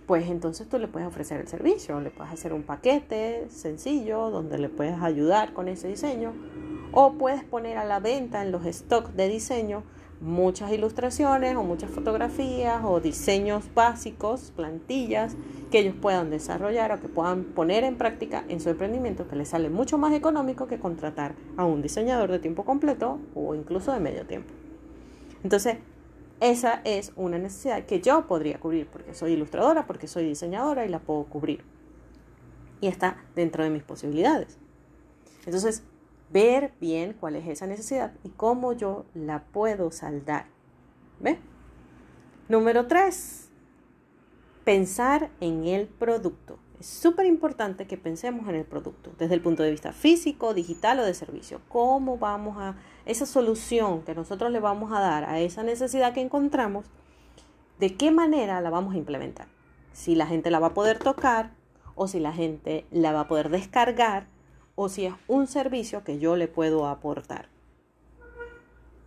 pues 0.08 0.30
entonces 0.30 0.68
tú 0.68 0.80
le 0.80 0.88
puedes 0.88 1.08
ofrecer 1.08 1.40
el 1.40 1.48
servicio, 1.48 2.00
le 2.02 2.12
puedes 2.12 2.34
hacer 2.34 2.54
un 2.54 2.63
paquete 2.63 3.48
sencillo 3.50 4.30
donde 4.32 4.58
le 4.58 4.70
puedes 4.70 5.02
ayudar 5.02 5.54
con 5.54 5.68
ese 5.68 5.88
diseño 5.88 6.34
o 6.92 7.13
puedes 7.13 7.44
poner 7.44 7.78
a 7.78 7.86
la 7.86 8.00
venta 8.00 8.42
en 8.42 8.52
los 8.52 8.66
stocks 8.66 9.16
de 9.16 9.30
diseño 9.30 9.84
muchas 10.24 10.72
ilustraciones 10.72 11.56
o 11.56 11.63
muchas 11.63 11.92
fotografías 11.92 12.82
o 12.84 13.01
diseños 13.01 13.65
básicos, 13.75 14.53
plantillas 14.56 15.36
que 15.70 15.80
ellos 15.80 15.96
puedan 16.01 16.30
desarrollar 16.30 16.94
o 16.94 17.01
que 17.01 17.10
puedan 17.10 17.44
poner 17.44 17.84
en 17.84 17.98
práctica 17.98 18.46
en 18.48 18.62
su 18.62 18.70
emprendimiento 18.70 19.27
que 19.27 19.36
les 19.36 19.50
sale 19.50 19.70
mucho 19.70 19.98
más 19.98 20.13
económico 20.13 20.68
que 20.68 20.80
contratar 20.80 21.36
a 21.58 21.65
un 21.65 21.82
diseñador 21.82 22.32
de 22.32 22.39
tiempo 22.39 22.63
completo 22.63 23.20
o 23.36 23.53
incluso 23.53 23.92
de 23.92 24.00
medio 24.00 24.25
tiempo. 24.25 24.53
Entonces, 25.44 25.77
esa 26.39 26.82
es 26.86 27.12
una 27.18 27.38
necesidad 27.38 27.86
que 27.86 28.00
yo 28.00 28.25
podría 28.25 28.60
cubrir 28.60 28.88
porque 28.88 29.13
soy 29.13 29.34
ilustradora, 29.34 29.86
porque 29.86 30.08
soy 30.08 30.25
diseñadora 30.25 30.86
y 30.86 30.89
la 30.89 31.00
puedo 31.00 31.25
cubrir. 31.25 31.63
Y 32.80 32.88
está 32.88 33.18
dentro 33.36 33.63
de 33.63 33.70
mis 33.70 33.84
posibilidades. 33.84 34.58
Entonces, 35.46 35.84
ver 36.34 36.74
bien 36.82 37.16
cuál 37.18 37.36
es 37.36 37.48
esa 37.48 37.68
necesidad 37.68 38.12
y 38.24 38.30
cómo 38.30 38.74
yo 38.74 39.06
la 39.13 39.44
puedo 39.44 39.92
saldar. 39.92 40.48
¿Ve? 41.20 41.38
Número 42.50 42.88
tres, 42.88 43.50
pensar 44.66 45.30
en 45.40 45.66
el 45.66 45.88
producto. 45.88 46.58
Es 46.80 46.88
súper 46.88 47.28
importante 47.28 47.88
que 47.88 47.98
pensemos 47.98 48.50
en 48.50 48.56
el 48.56 48.66
producto 48.66 49.13
desde 49.18 49.36
el 49.36 49.42
punto 49.42 49.63
de 49.63 49.72
vista 49.72 49.94
físico, 49.94 50.54
digital 50.54 51.00
o 51.00 51.06
de 51.06 51.13
servicio. 51.13 51.62
¿Cómo 51.70 52.18
vamos 52.18 52.58
a 52.58 52.75
esa 53.06 53.25
solución 53.25 54.02
que 54.02 54.16
nosotros 54.16 54.52
le 54.52 54.60
vamos 54.60 54.92
a 54.92 55.00
dar 55.00 55.24
a 55.24 55.40
esa 55.40 55.63
necesidad 55.63 56.13
que 56.13 56.22
encontramos? 56.22 56.86
¿De 57.80 57.96
qué 57.96 58.12
manera 58.12 58.60
la 58.60 58.70
vamos 58.70 58.96
a 58.96 58.98
implementar? 58.98 59.48
Si 59.94 60.16
la 60.16 60.25
gente 60.25 60.52
la 60.52 60.60
va 60.60 60.68
a 60.68 60.74
poder 60.74 61.00
tocar 61.00 61.52
o 61.96 62.08
si 62.08 62.20
la 62.20 62.34
gente 62.34 62.86
la 62.92 63.13
va 63.13 63.22
a 63.22 63.28
poder 63.28 63.50
descargar 63.50 64.33
o 64.75 64.89
si 64.89 65.06
es 65.06 65.13
un 65.27 65.48
servicio 65.48 66.03
que 66.03 66.20
yo 66.20 66.36
le 66.36 66.48
puedo 66.48 66.88
aportar. 66.88 67.48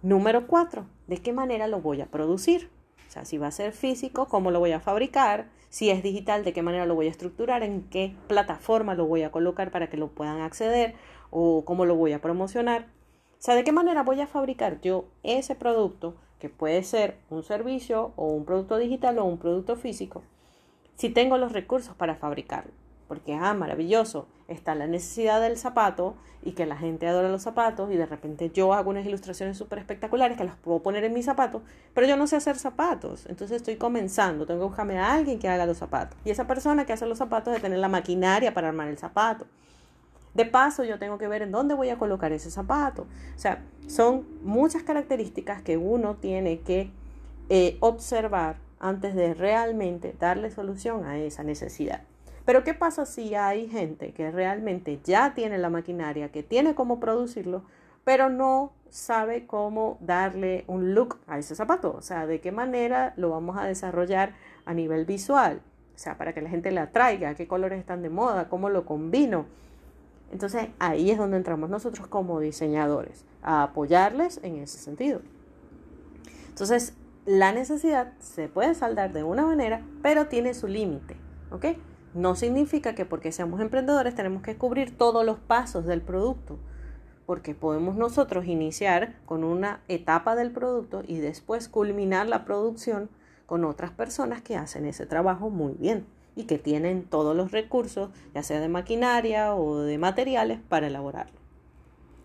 Número 0.02 0.46
cuatro, 0.46 0.86
¿de 1.06 1.18
qué 1.18 1.32
manera 1.32 1.66
lo 1.66 1.80
voy 1.80 2.00
a 2.00 2.06
producir? 2.06 2.70
O 3.08 3.10
sea, 3.10 3.24
si 3.24 3.38
va 3.38 3.48
a 3.48 3.52
ser 3.52 3.72
físico, 3.72 4.26
¿cómo 4.26 4.50
lo 4.50 4.60
voy 4.60 4.72
a 4.72 4.80
fabricar? 4.80 5.48
Si 5.68 5.90
es 5.90 6.02
digital, 6.02 6.44
¿de 6.44 6.52
qué 6.52 6.62
manera 6.62 6.86
lo 6.86 6.94
voy 6.94 7.06
a 7.06 7.10
estructurar? 7.10 7.62
¿En 7.62 7.82
qué 7.82 8.14
plataforma 8.28 8.94
lo 8.94 9.06
voy 9.06 9.22
a 9.22 9.32
colocar 9.32 9.70
para 9.70 9.88
que 9.90 9.96
lo 9.96 10.08
puedan 10.08 10.40
acceder? 10.40 10.94
¿O 11.30 11.64
cómo 11.64 11.84
lo 11.86 11.96
voy 11.96 12.12
a 12.12 12.20
promocionar? 12.20 12.86
O 13.32 13.42
sea, 13.42 13.54
¿de 13.54 13.64
qué 13.64 13.72
manera 13.72 14.02
voy 14.02 14.20
a 14.20 14.26
fabricar 14.26 14.80
yo 14.80 15.06
ese 15.22 15.54
producto, 15.54 16.14
que 16.38 16.48
puede 16.48 16.82
ser 16.82 17.18
un 17.30 17.42
servicio 17.42 18.12
o 18.16 18.28
un 18.28 18.44
producto 18.44 18.78
digital 18.78 19.18
o 19.18 19.24
un 19.24 19.38
producto 19.38 19.76
físico, 19.76 20.22
si 20.94 21.10
tengo 21.10 21.36
los 21.36 21.52
recursos 21.52 21.94
para 21.94 22.16
fabricarlo? 22.16 22.72
Porque, 23.08 23.34
ah, 23.34 23.54
maravilloso, 23.54 24.26
está 24.48 24.74
la 24.74 24.86
necesidad 24.86 25.40
del 25.40 25.56
zapato 25.56 26.16
y 26.42 26.52
que 26.52 26.64
la 26.64 26.76
gente 26.76 27.08
adora 27.08 27.28
los 27.28 27.42
zapatos 27.42 27.90
y 27.90 27.96
de 27.96 28.06
repente 28.06 28.50
yo 28.50 28.72
hago 28.72 28.90
unas 28.90 29.04
ilustraciones 29.04 29.58
súper 29.58 29.80
espectaculares 29.80 30.36
que 30.36 30.44
las 30.44 30.56
puedo 30.56 30.80
poner 30.80 31.02
en 31.04 31.12
mis 31.12 31.24
zapatos, 31.24 31.62
pero 31.92 32.06
yo 32.06 32.16
no 32.16 32.26
sé 32.26 32.36
hacer 32.36 32.56
zapatos, 32.56 33.26
entonces 33.26 33.56
estoy 33.56 33.76
comenzando, 33.76 34.46
tengo 34.46 34.60
que 34.60 34.66
buscarme 34.66 34.98
a 34.98 35.14
alguien 35.14 35.38
que 35.40 35.48
haga 35.48 35.66
los 35.66 35.78
zapatos 35.78 36.16
y 36.24 36.30
esa 36.30 36.46
persona 36.46 36.86
que 36.86 36.92
hace 36.92 37.06
los 37.06 37.18
zapatos 37.18 37.52
debe 37.52 37.62
tener 37.62 37.80
la 37.80 37.88
maquinaria 37.88 38.54
para 38.54 38.68
armar 38.68 38.88
el 38.88 38.98
zapato. 38.98 39.46
De 40.34 40.44
paso, 40.44 40.84
yo 40.84 40.98
tengo 40.98 41.16
que 41.16 41.28
ver 41.28 41.40
en 41.40 41.50
dónde 41.50 41.74
voy 41.74 41.88
a 41.88 41.96
colocar 41.96 42.30
ese 42.30 42.50
zapato. 42.50 43.06
O 43.34 43.38
sea, 43.38 43.64
son 43.86 44.26
muchas 44.42 44.82
características 44.82 45.62
que 45.62 45.78
uno 45.78 46.16
tiene 46.16 46.60
que 46.60 46.90
eh, 47.48 47.78
observar 47.80 48.56
antes 48.78 49.14
de 49.14 49.32
realmente 49.32 50.14
darle 50.20 50.50
solución 50.50 51.06
a 51.06 51.16
esa 51.16 51.42
necesidad. 51.42 52.02
Pero 52.46 52.62
¿qué 52.62 52.74
pasa 52.74 53.04
si 53.06 53.34
hay 53.34 53.68
gente 53.68 54.12
que 54.12 54.30
realmente 54.30 55.00
ya 55.02 55.34
tiene 55.34 55.58
la 55.58 55.68
maquinaria, 55.68 56.30
que 56.30 56.44
tiene 56.44 56.76
cómo 56.76 57.00
producirlo, 57.00 57.64
pero 58.04 58.30
no 58.30 58.72
sabe 58.88 59.46
cómo 59.46 59.98
darle 60.00 60.64
un 60.68 60.94
look 60.94 61.18
a 61.26 61.38
ese 61.38 61.56
zapato? 61.56 61.92
O 61.98 62.02
sea, 62.02 62.24
de 62.26 62.40
qué 62.40 62.52
manera 62.52 63.14
lo 63.16 63.30
vamos 63.30 63.58
a 63.58 63.64
desarrollar 63.64 64.34
a 64.64 64.74
nivel 64.74 65.04
visual. 65.04 65.60
O 65.96 65.98
sea, 65.98 66.16
para 66.16 66.34
que 66.34 66.40
la 66.40 66.48
gente 66.48 66.70
le 66.70 66.78
atraiga, 66.78 67.34
qué 67.34 67.48
colores 67.48 67.80
están 67.80 68.02
de 68.02 68.10
moda, 68.10 68.48
cómo 68.48 68.70
lo 68.70 68.86
combino. 68.86 69.46
Entonces 70.30 70.68
ahí 70.78 71.10
es 71.10 71.18
donde 71.18 71.38
entramos 71.38 71.68
nosotros 71.68 72.06
como 72.06 72.38
diseñadores, 72.38 73.24
a 73.42 73.64
apoyarles 73.64 74.38
en 74.44 74.58
ese 74.58 74.78
sentido. 74.78 75.20
Entonces, 76.48 76.94
la 77.26 77.50
necesidad 77.52 78.12
se 78.20 78.48
puede 78.48 78.74
saldar 78.74 79.12
de 79.12 79.24
una 79.24 79.44
manera, 79.44 79.82
pero 80.00 80.26
tiene 80.26 80.54
su 80.54 80.68
límite, 80.68 81.16
¿ok? 81.50 81.66
No 82.16 82.34
significa 82.34 82.94
que 82.94 83.04
porque 83.04 83.30
seamos 83.30 83.60
emprendedores 83.60 84.14
tenemos 84.14 84.42
que 84.42 84.56
cubrir 84.56 84.96
todos 84.96 85.22
los 85.22 85.38
pasos 85.38 85.84
del 85.84 86.00
producto, 86.00 86.56
porque 87.26 87.54
podemos 87.54 87.96
nosotros 87.96 88.46
iniciar 88.46 89.16
con 89.26 89.44
una 89.44 89.82
etapa 89.86 90.34
del 90.34 90.50
producto 90.50 91.02
y 91.06 91.18
después 91.18 91.68
culminar 91.68 92.26
la 92.26 92.46
producción 92.46 93.10
con 93.44 93.66
otras 93.66 93.90
personas 93.90 94.40
que 94.40 94.56
hacen 94.56 94.86
ese 94.86 95.04
trabajo 95.04 95.50
muy 95.50 95.74
bien 95.74 96.06
y 96.34 96.44
que 96.44 96.56
tienen 96.56 97.02
todos 97.04 97.36
los 97.36 97.52
recursos, 97.52 98.08
ya 98.34 98.42
sea 98.42 98.60
de 98.60 98.68
maquinaria 98.68 99.54
o 99.54 99.80
de 99.80 99.98
materiales, 99.98 100.58
para 100.70 100.86
elaborarlo. 100.86 101.38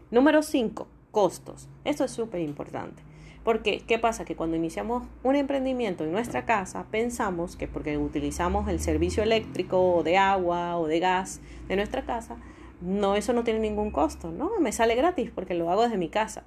Número 0.10 0.42
5. 0.42 0.88
Costos. 1.12 1.68
Esto 1.84 2.06
es 2.06 2.12
súper 2.12 2.40
importante. 2.40 3.04
Porque, 3.44 3.82
¿qué 3.88 3.98
pasa? 3.98 4.24
Que 4.24 4.36
cuando 4.36 4.56
iniciamos 4.56 5.04
un 5.24 5.36
emprendimiento 5.36 6.04
en 6.04 6.12
nuestra 6.12 6.46
casa, 6.46 6.86
pensamos 6.92 7.56
que 7.56 7.68
porque 7.68 7.98
utilizamos 7.98 8.68
el 8.70 8.80
servicio 8.80 9.24
eléctrico 9.24 9.96
o 9.96 10.04
de 10.04 10.18
agua 10.18 10.78
o 10.78 10.88
de 10.88 11.00
gas 11.00 11.42
de 11.68 11.76
nuestra 11.76 12.06
casa, 12.06 12.38
no, 12.82 13.16
eso 13.16 13.34
no 13.34 13.44
tiene 13.44 13.60
ningún 13.60 13.92
costo, 13.92 14.32
¿no? 14.32 14.60
Me 14.60 14.72
sale 14.72 14.96
gratis 14.96 15.32
porque 15.34 15.56
lo 15.56 15.70
hago 15.72 15.84
desde 15.84 15.98
mi 15.98 16.10
casa. 16.10 16.46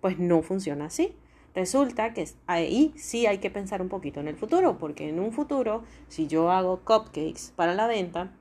Pues 0.00 0.18
no 0.18 0.42
funciona 0.42 0.86
así. 0.86 1.14
Resulta 1.54 2.12
que 2.12 2.28
ahí 2.46 2.92
sí 2.96 3.26
hay 3.26 3.38
que 3.38 3.50
pensar 3.50 3.80
un 3.80 3.88
poquito 3.88 4.20
en 4.20 4.28
el 4.28 4.36
futuro, 4.36 4.76
porque 4.78 5.08
en 5.08 5.20
un 5.20 5.32
futuro, 5.32 5.84
si 6.08 6.26
yo 6.26 6.50
hago 6.50 6.80
cupcakes 6.80 7.52
para 7.54 7.74
la 7.74 7.86
venta, 7.86 8.32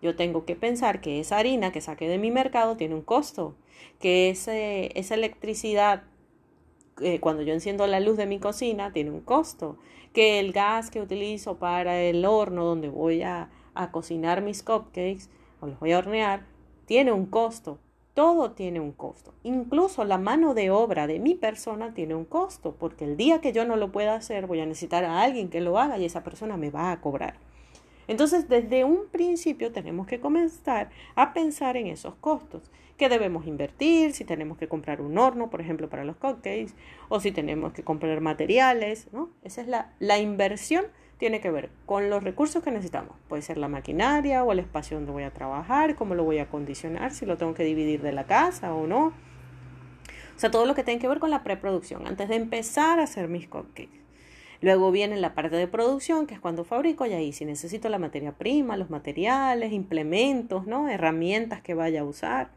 yo 0.00 0.14
tengo 0.16 0.44
que 0.44 0.56
pensar 0.56 1.00
que 1.00 1.20
esa 1.20 1.36
harina 1.36 1.72
que 1.72 1.80
saqué 1.80 2.08
de 2.08 2.18
mi 2.18 2.30
mercado 2.30 2.76
tiene 2.76 2.94
un 2.94 3.02
costo, 3.02 3.54
que 3.98 4.30
ese, 4.30 4.98
esa 4.98 5.14
electricidad 5.14 6.04
eh, 7.00 7.20
cuando 7.20 7.42
yo 7.42 7.52
enciendo 7.52 7.86
la 7.86 8.00
luz 8.00 8.16
de 8.16 8.26
mi 8.26 8.38
cocina 8.38 8.92
tiene 8.92 9.10
un 9.10 9.20
costo, 9.20 9.76
que 10.12 10.40
el 10.40 10.52
gas 10.52 10.90
que 10.90 11.00
utilizo 11.00 11.56
para 11.56 12.00
el 12.00 12.24
horno 12.24 12.64
donde 12.64 12.88
voy 12.88 13.22
a, 13.22 13.50
a 13.74 13.90
cocinar 13.92 14.42
mis 14.42 14.62
cupcakes 14.62 15.28
o 15.60 15.66
los 15.66 15.78
voy 15.78 15.92
a 15.92 15.98
hornear 15.98 16.42
tiene 16.86 17.12
un 17.12 17.26
costo. 17.26 17.78
Todo 18.14 18.50
tiene 18.50 18.80
un 18.80 18.90
costo. 18.90 19.32
Incluso 19.44 20.04
la 20.04 20.18
mano 20.18 20.54
de 20.54 20.70
obra 20.70 21.06
de 21.06 21.20
mi 21.20 21.36
persona 21.36 21.94
tiene 21.94 22.16
un 22.16 22.24
costo, 22.24 22.74
porque 22.78 23.04
el 23.04 23.16
día 23.16 23.40
que 23.40 23.52
yo 23.52 23.64
no 23.64 23.76
lo 23.76 23.92
pueda 23.92 24.14
hacer 24.14 24.46
voy 24.46 24.60
a 24.60 24.66
necesitar 24.66 25.04
a 25.04 25.22
alguien 25.22 25.48
que 25.48 25.60
lo 25.60 25.78
haga 25.78 25.96
y 25.98 26.04
esa 26.04 26.24
persona 26.24 26.56
me 26.56 26.70
va 26.70 26.90
a 26.90 27.00
cobrar. 27.00 27.34
Entonces, 28.10 28.48
desde 28.48 28.82
un 28.82 29.06
principio 29.12 29.70
tenemos 29.70 30.04
que 30.08 30.18
comenzar 30.18 30.90
a 31.14 31.32
pensar 31.32 31.76
en 31.76 31.86
esos 31.86 32.16
costos. 32.16 32.68
¿Qué 32.96 33.08
debemos 33.08 33.46
invertir? 33.46 34.14
Si 34.14 34.24
tenemos 34.24 34.58
que 34.58 34.66
comprar 34.66 35.00
un 35.00 35.16
horno, 35.16 35.48
por 35.48 35.60
ejemplo, 35.60 35.88
para 35.88 36.02
los 36.04 36.16
cupcakes, 36.16 36.74
o 37.08 37.20
si 37.20 37.30
tenemos 37.30 37.72
que 37.72 37.84
comprar 37.84 38.20
materiales, 38.20 39.06
¿no? 39.12 39.30
Esa 39.44 39.60
es 39.60 39.68
la, 39.68 39.92
la 40.00 40.18
inversión 40.18 40.86
tiene 41.18 41.40
que 41.40 41.52
ver 41.52 41.70
con 41.86 42.10
los 42.10 42.24
recursos 42.24 42.64
que 42.64 42.72
necesitamos. 42.72 43.14
Puede 43.28 43.42
ser 43.42 43.58
la 43.58 43.68
maquinaria 43.68 44.42
o 44.42 44.50
el 44.50 44.58
espacio 44.58 44.96
donde 44.96 45.12
voy 45.12 45.22
a 45.22 45.32
trabajar, 45.32 45.94
cómo 45.94 46.16
lo 46.16 46.24
voy 46.24 46.38
a 46.38 46.44
acondicionar, 46.44 47.12
si 47.12 47.26
lo 47.26 47.36
tengo 47.36 47.54
que 47.54 47.62
dividir 47.62 48.02
de 48.02 48.10
la 48.10 48.26
casa 48.26 48.74
o 48.74 48.88
no. 48.88 49.12
O 50.34 50.40
sea, 50.40 50.50
todo 50.50 50.66
lo 50.66 50.74
que 50.74 50.82
tiene 50.82 51.00
que 51.00 51.06
ver 51.06 51.20
con 51.20 51.30
la 51.30 51.44
preproducción, 51.44 52.08
antes 52.08 52.28
de 52.28 52.34
empezar 52.34 52.98
a 52.98 53.04
hacer 53.04 53.28
mis 53.28 53.46
cupcakes. 53.46 53.99
Luego 54.60 54.90
viene 54.90 55.16
la 55.16 55.34
parte 55.34 55.56
de 55.56 55.66
producción, 55.66 56.26
que 56.26 56.34
es 56.34 56.40
cuando 56.40 56.64
fabrico, 56.64 57.06
y 57.06 57.12
ahí 57.12 57.32
si 57.32 57.44
necesito 57.44 57.88
la 57.88 57.98
materia 57.98 58.32
prima, 58.32 58.76
los 58.76 58.90
materiales, 58.90 59.72
implementos, 59.72 60.66
¿no? 60.66 60.88
herramientas 60.88 61.62
que 61.62 61.74
vaya 61.74 62.02
a 62.02 62.04
usar. 62.04 62.50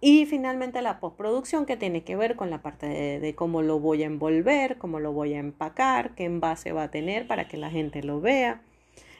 Y 0.00 0.26
finalmente 0.26 0.82
la 0.82 1.00
postproducción, 1.00 1.66
que 1.66 1.76
tiene 1.76 2.02
que 2.02 2.16
ver 2.16 2.36
con 2.36 2.50
la 2.50 2.62
parte 2.62 2.86
de, 2.86 3.20
de, 3.20 3.34
cómo 3.34 3.62
lo 3.62 3.78
voy 3.78 4.02
a 4.02 4.06
envolver, 4.06 4.78
cómo 4.78 5.00
lo 5.00 5.12
voy 5.12 5.34
a 5.34 5.38
empacar, 5.38 6.14
qué 6.14 6.24
envase 6.24 6.72
va 6.72 6.84
a 6.84 6.90
tener 6.90 7.26
para 7.26 7.48
que 7.48 7.56
la 7.56 7.70
gente 7.70 8.02
lo 8.02 8.20
vea. 8.20 8.62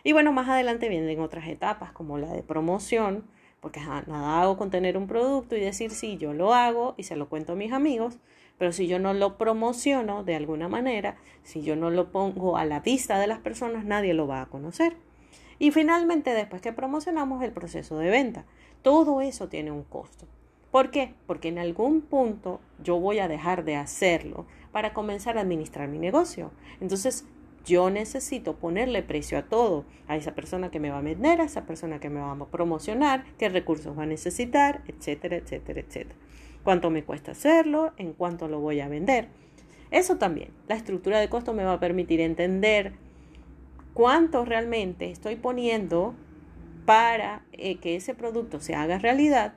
Y 0.04 0.12
bueno, 0.12 0.32
más 0.32 0.48
adelante 0.48 0.88
vienen 0.88 1.20
otras 1.20 1.46
etapas 1.46 1.92
como 1.92 2.18
la 2.18 2.32
de 2.32 2.42
promoción, 2.42 3.24
porque 3.60 3.78
nada 3.78 4.42
hago 4.42 4.56
con 4.56 4.70
tener 4.70 4.96
un 4.96 5.06
producto 5.06 5.56
y 5.56 5.60
decir 5.60 5.92
sí, 5.92 6.18
yo 6.18 6.32
lo 6.32 6.52
hago 6.52 6.94
y 6.96 7.04
se 7.04 7.14
lo 7.14 7.28
cuento 7.28 7.52
a 7.52 7.56
mis 7.56 7.72
amigos, 7.72 8.18
pero 8.58 8.72
si 8.72 8.86
yo 8.86 8.98
no 8.98 9.12
lo 9.14 9.38
promociono 9.38 10.24
de 10.24 10.36
alguna 10.36 10.68
manera, 10.68 11.16
si 11.42 11.62
yo 11.62 11.76
no 11.76 11.90
lo 11.90 12.12
pongo 12.12 12.56
a 12.56 12.64
la 12.64 12.80
vista 12.80 13.18
de 13.18 13.26
las 13.26 13.38
personas, 13.38 13.84
nadie 13.84 14.14
lo 14.14 14.26
va 14.26 14.42
a 14.42 14.46
conocer. 14.46 14.96
Y 15.58 15.70
finalmente, 15.70 16.34
después 16.34 16.62
que 16.62 16.72
promocionamos 16.72 17.42
el 17.42 17.52
proceso 17.52 17.98
de 17.98 18.10
venta, 18.10 18.44
todo 18.82 19.20
eso 19.20 19.48
tiene 19.48 19.70
un 19.70 19.84
costo. 19.84 20.26
¿Por 20.70 20.90
qué? 20.90 21.14
Porque 21.26 21.48
en 21.48 21.58
algún 21.58 22.00
punto 22.00 22.60
yo 22.82 22.98
voy 22.98 23.18
a 23.18 23.28
dejar 23.28 23.64
de 23.64 23.76
hacerlo 23.76 24.46
para 24.72 24.94
comenzar 24.94 25.38
a 25.38 25.42
administrar 25.42 25.88
mi 25.88 25.98
negocio. 25.98 26.50
Entonces, 26.80 27.26
yo 27.64 27.90
necesito 27.90 28.56
ponerle 28.56 29.02
precio 29.02 29.38
a 29.38 29.42
todo, 29.42 29.84
a 30.08 30.16
esa 30.16 30.34
persona 30.34 30.70
que 30.70 30.80
me 30.80 30.90
va 30.90 30.98
a 30.98 31.02
vender, 31.02 31.40
a 31.40 31.44
esa 31.44 31.66
persona 31.66 32.00
que 32.00 32.10
me 32.10 32.20
va 32.20 32.32
a 32.32 32.46
promocionar, 32.46 33.24
qué 33.38 33.48
recursos 33.48 33.96
va 33.96 34.04
a 34.04 34.06
necesitar, 34.06 34.82
etcétera, 34.88 35.36
etcétera, 35.36 35.80
etcétera 35.80 36.16
cuánto 36.62 36.90
me 36.90 37.04
cuesta 37.04 37.32
hacerlo, 37.32 37.92
en 37.96 38.12
cuánto 38.12 38.48
lo 38.48 38.60
voy 38.60 38.80
a 38.80 38.88
vender. 38.88 39.28
Eso 39.90 40.16
también, 40.16 40.50
la 40.68 40.74
estructura 40.74 41.20
de 41.20 41.28
costo 41.28 41.52
me 41.52 41.64
va 41.64 41.74
a 41.74 41.80
permitir 41.80 42.20
entender 42.20 42.92
cuánto 43.92 44.44
realmente 44.44 45.10
estoy 45.10 45.36
poniendo 45.36 46.14
para 46.86 47.44
eh, 47.52 47.76
que 47.76 47.96
ese 47.96 48.14
producto 48.14 48.60
se 48.60 48.74
haga 48.74 48.98
realidad 48.98 49.54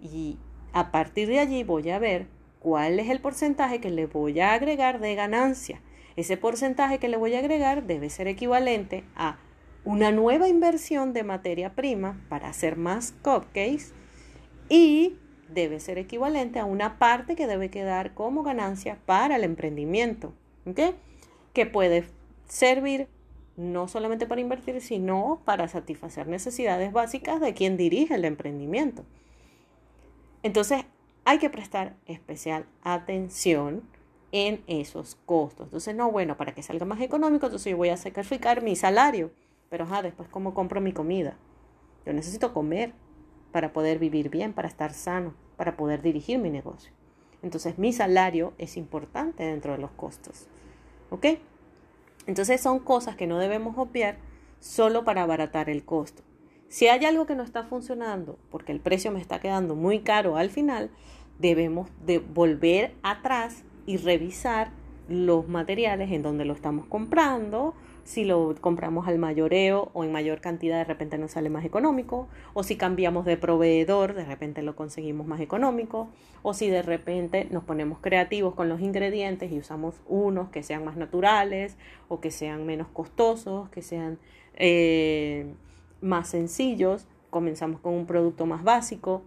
y 0.00 0.38
a 0.72 0.90
partir 0.90 1.28
de 1.28 1.40
allí 1.40 1.64
voy 1.64 1.90
a 1.90 1.98
ver 1.98 2.26
cuál 2.60 2.98
es 2.98 3.10
el 3.10 3.20
porcentaje 3.20 3.80
que 3.80 3.90
le 3.90 4.06
voy 4.06 4.40
a 4.40 4.54
agregar 4.54 5.00
de 5.00 5.14
ganancia. 5.14 5.80
Ese 6.16 6.36
porcentaje 6.36 6.98
que 6.98 7.08
le 7.08 7.16
voy 7.16 7.34
a 7.34 7.40
agregar 7.40 7.84
debe 7.84 8.10
ser 8.10 8.28
equivalente 8.28 9.04
a 9.16 9.38
una 9.84 10.12
nueva 10.12 10.48
inversión 10.48 11.12
de 11.12 11.24
materia 11.24 11.74
prima 11.74 12.24
para 12.28 12.48
hacer 12.48 12.76
más 12.76 13.12
cupcakes 13.22 13.92
y 14.68 15.16
debe 15.54 15.80
ser 15.80 15.98
equivalente 15.98 16.58
a 16.58 16.64
una 16.64 16.98
parte 16.98 17.36
que 17.36 17.46
debe 17.46 17.70
quedar 17.70 18.14
como 18.14 18.42
ganancia 18.42 18.98
para 19.06 19.36
el 19.36 19.44
emprendimiento, 19.44 20.34
que 21.52 21.66
puede 21.66 22.04
servir 22.46 23.08
no 23.56 23.86
solamente 23.86 24.26
para 24.26 24.40
invertir, 24.40 24.80
sino 24.80 25.40
para 25.44 25.68
satisfacer 25.68 26.26
necesidades 26.26 26.92
básicas 26.92 27.40
de 27.40 27.54
quien 27.54 27.76
dirige 27.76 28.16
el 28.16 28.24
emprendimiento. 28.24 29.04
Entonces, 30.42 30.84
hay 31.24 31.38
que 31.38 31.48
prestar 31.48 31.94
especial 32.06 32.66
atención 32.82 33.82
en 34.32 34.62
esos 34.66 35.14
costos. 35.24 35.66
Entonces, 35.68 35.94
no, 35.94 36.10
bueno, 36.10 36.36
para 36.36 36.52
que 36.52 36.62
salga 36.62 36.84
más 36.84 37.00
económico, 37.00 37.46
entonces 37.46 37.70
yo 37.70 37.76
voy 37.76 37.90
a 37.90 37.96
sacrificar 37.96 38.62
mi 38.62 38.74
salario, 38.74 39.30
pero 39.70 39.84
ajá, 39.84 40.02
después 40.02 40.28
cómo 40.28 40.52
compro 40.52 40.80
mi 40.80 40.92
comida. 40.92 41.38
Yo 42.04 42.12
necesito 42.12 42.52
comer 42.52 42.92
para 43.52 43.72
poder 43.72 44.00
vivir 44.00 44.30
bien, 44.30 44.52
para 44.52 44.66
estar 44.66 44.92
sano, 44.92 45.32
para 45.56 45.76
poder 45.76 46.02
dirigir 46.02 46.38
mi 46.38 46.50
negocio. 46.50 46.92
Entonces, 47.42 47.78
mi 47.78 47.92
salario 47.92 48.54
es 48.58 48.76
importante 48.76 49.44
dentro 49.44 49.72
de 49.72 49.78
los 49.78 49.90
costos. 49.90 50.48
¿Ok? 51.10 51.26
Entonces 52.26 52.60
son 52.60 52.78
cosas 52.78 53.16
que 53.16 53.26
no 53.26 53.38
debemos 53.38 53.76
obviar 53.76 54.16
solo 54.60 55.04
para 55.04 55.22
abaratar 55.22 55.68
el 55.68 55.84
costo. 55.84 56.22
Si 56.68 56.88
hay 56.88 57.04
algo 57.04 57.26
que 57.26 57.34
no 57.34 57.42
está 57.42 57.64
funcionando 57.64 58.38
porque 58.50 58.72
el 58.72 58.80
precio 58.80 59.12
me 59.12 59.20
está 59.20 59.40
quedando 59.40 59.74
muy 59.74 60.00
caro 60.00 60.36
al 60.36 60.50
final, 60.50 60.90
debemos 61.38 61.90
de 62.04 62.18
volver 62.18 62.94
atrás 63.02 63.64
y 63.86 63.98
revisar 63.98 64.70
los 65.08 65.48
materiales 65.48 66.10
en 66.10 66.22
donde 66.22 66.46
lo 66.46 66.54
estamos 66.54 66.86
comprando, 66.86 67.74
si 68.04 68.24
lo 68.24 68.54
compramos 68.60 69.08
al 69.08 69.18
mayoreo 69.18 69.90
o 69.94 70.04
en 70.04 70.12
mayor 70.12 70.40
cantidad 70.40 70.76
de 70.76 70.84
repente 70.84 71.18
nos 71.18 71.32
sale 71.32 71.48
más 71.48 71.64
económico, 71.64 72.28
o 72.52 72.62
si 72.62 72.76
cambiamos 72.76 73.24
de 73.24 73.36
proveedor 73.36 74.14
de 74.14 74.24
repente 74.24 74.62
lo 74.62 74.76
conseguimos 74.76 75.26
más 75.26 75.40
económico, 75.40 76.08
o 76.42 76.52
si 76.52 76.68
de 76.68 76.82
repente 76.82 77.48
nos 77.50 77.64
ponemos 77.64 77.98
creativos 78.00 78.54
con 78.54 78.68
los 78.68 78.80
ingredientes 78.80 79.50
y 79.50 79.58
usamos 79.58 80.00
unos 80.06 80.50
que 80.50 80.62
sean 80.62 80.84
más 80.84 80.96
naturales 80.96 81.76
o 82.08 82.20
que 82.20 82.30
sean 82.30 82.66
menos 82.66 82.88
costosos, 82.88 83.70
que 83.70 83.80
sean 83.80 84.18
eh, 84.54 85.46
más 86.02 86.28
sencillos, 86.28 87.06
comenzamos 87.30 87.80
con 87.80 87.94
un 87.94 88.06
producto 88.06 88.44
más 88.44 88.62
básico. 88.62 89.22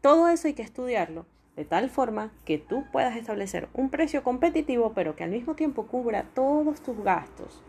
Todo 0.00 0.28
eso 0.28 0.48
hay 0.48 0.54
que 0.54 0.62
estudiarlo 0.62 1.26
de 1.56 1.64
tal 1.64 1.90
forma 1.90 2.30
que 2.44 2.58
tú 2.58 2.84
puedas 2.92 3.16
establecer 3.16 3.68
un 3.72 3.88
precio 3.88 4.22
competitivo 4.22 4.92
pero 4.94 5.16
que 5.16 5.24
al 5.24 5.30
mismo 5.30 5.54
tiempo 5.54 5.86
cubra 5.86 6.24
todos 6.34 6.80
tus 6.80 7.02
gastos. 7.02 7.62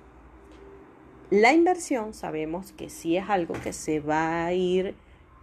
La 1.29 1.53
inversión 1.53 2.13
sabemos 2.13 2.72
que 2.72 2.89
sí 2.89 3.17
es 3.17 3.29
algo 3.29 3.53
que 3.62 3.74
se 3.74 4.00
va 4.00 4.46
a 4.46 4.53
ir 4.53 4.96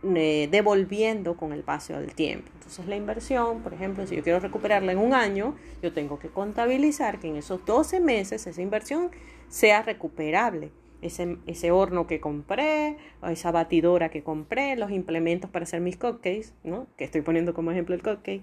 eh, 0.02 0.48
devolviendo 0.50 1.36
con 1.36 1.52
el 1.52 1.62
paso 1.62 1.92
del 1.92 2.14
tiempo. 2.14 2.50
Entonces 2.54 2.86
la 2.86 2.96
inversión, 2.96 3.60
por 3.60 3.74
ejemplo, 3.74 4.06
si 4.06 4.16
yo 4.16 4.22
quiero 4.22 4.40
recuperarla 4.40 4.92
en 4.92 4.98
un 4.98 5.12
año, 5.12 5.54
yo 5.82 5.92
tengo 5.92 6.18
que 6.18 6.28
contabilizar 6.28 7.20
que 7.20 7.28
en 7.28 7.36
esos 7.36 7.64
12 7.66 8.00
meses 8.00 8.46
esa 8.46 8.62
inversión 8.62 9.10
sea 9.48 9.82
recuperable. 9.82 10.70
Ese, 11.02 11.36
ese 11.46 11.70
horno 11.70 12.06
que 12.06 12.18
compré, 12.18 12.96
o 13.20 13.26
esa 13.26 13.50
batidora 13.50 14.08
que 14.08 14.22
compré, 14.22 14.76
los 14.76 14.90
implementos 14.90 15.50
para 15.50 15.64
hacer 15.64 15.82
mis 15.82 15.98
cupcakes, 15.98 16.54
¿no? 16.64 16.86
que 16.96 17.04
estoy 17.04 17.20
poniendo 17.20 17.52
como 17.52 17.72
ejemplo 17.72 17.94
el 17.94 18.02
cupcake, 18.02 18.42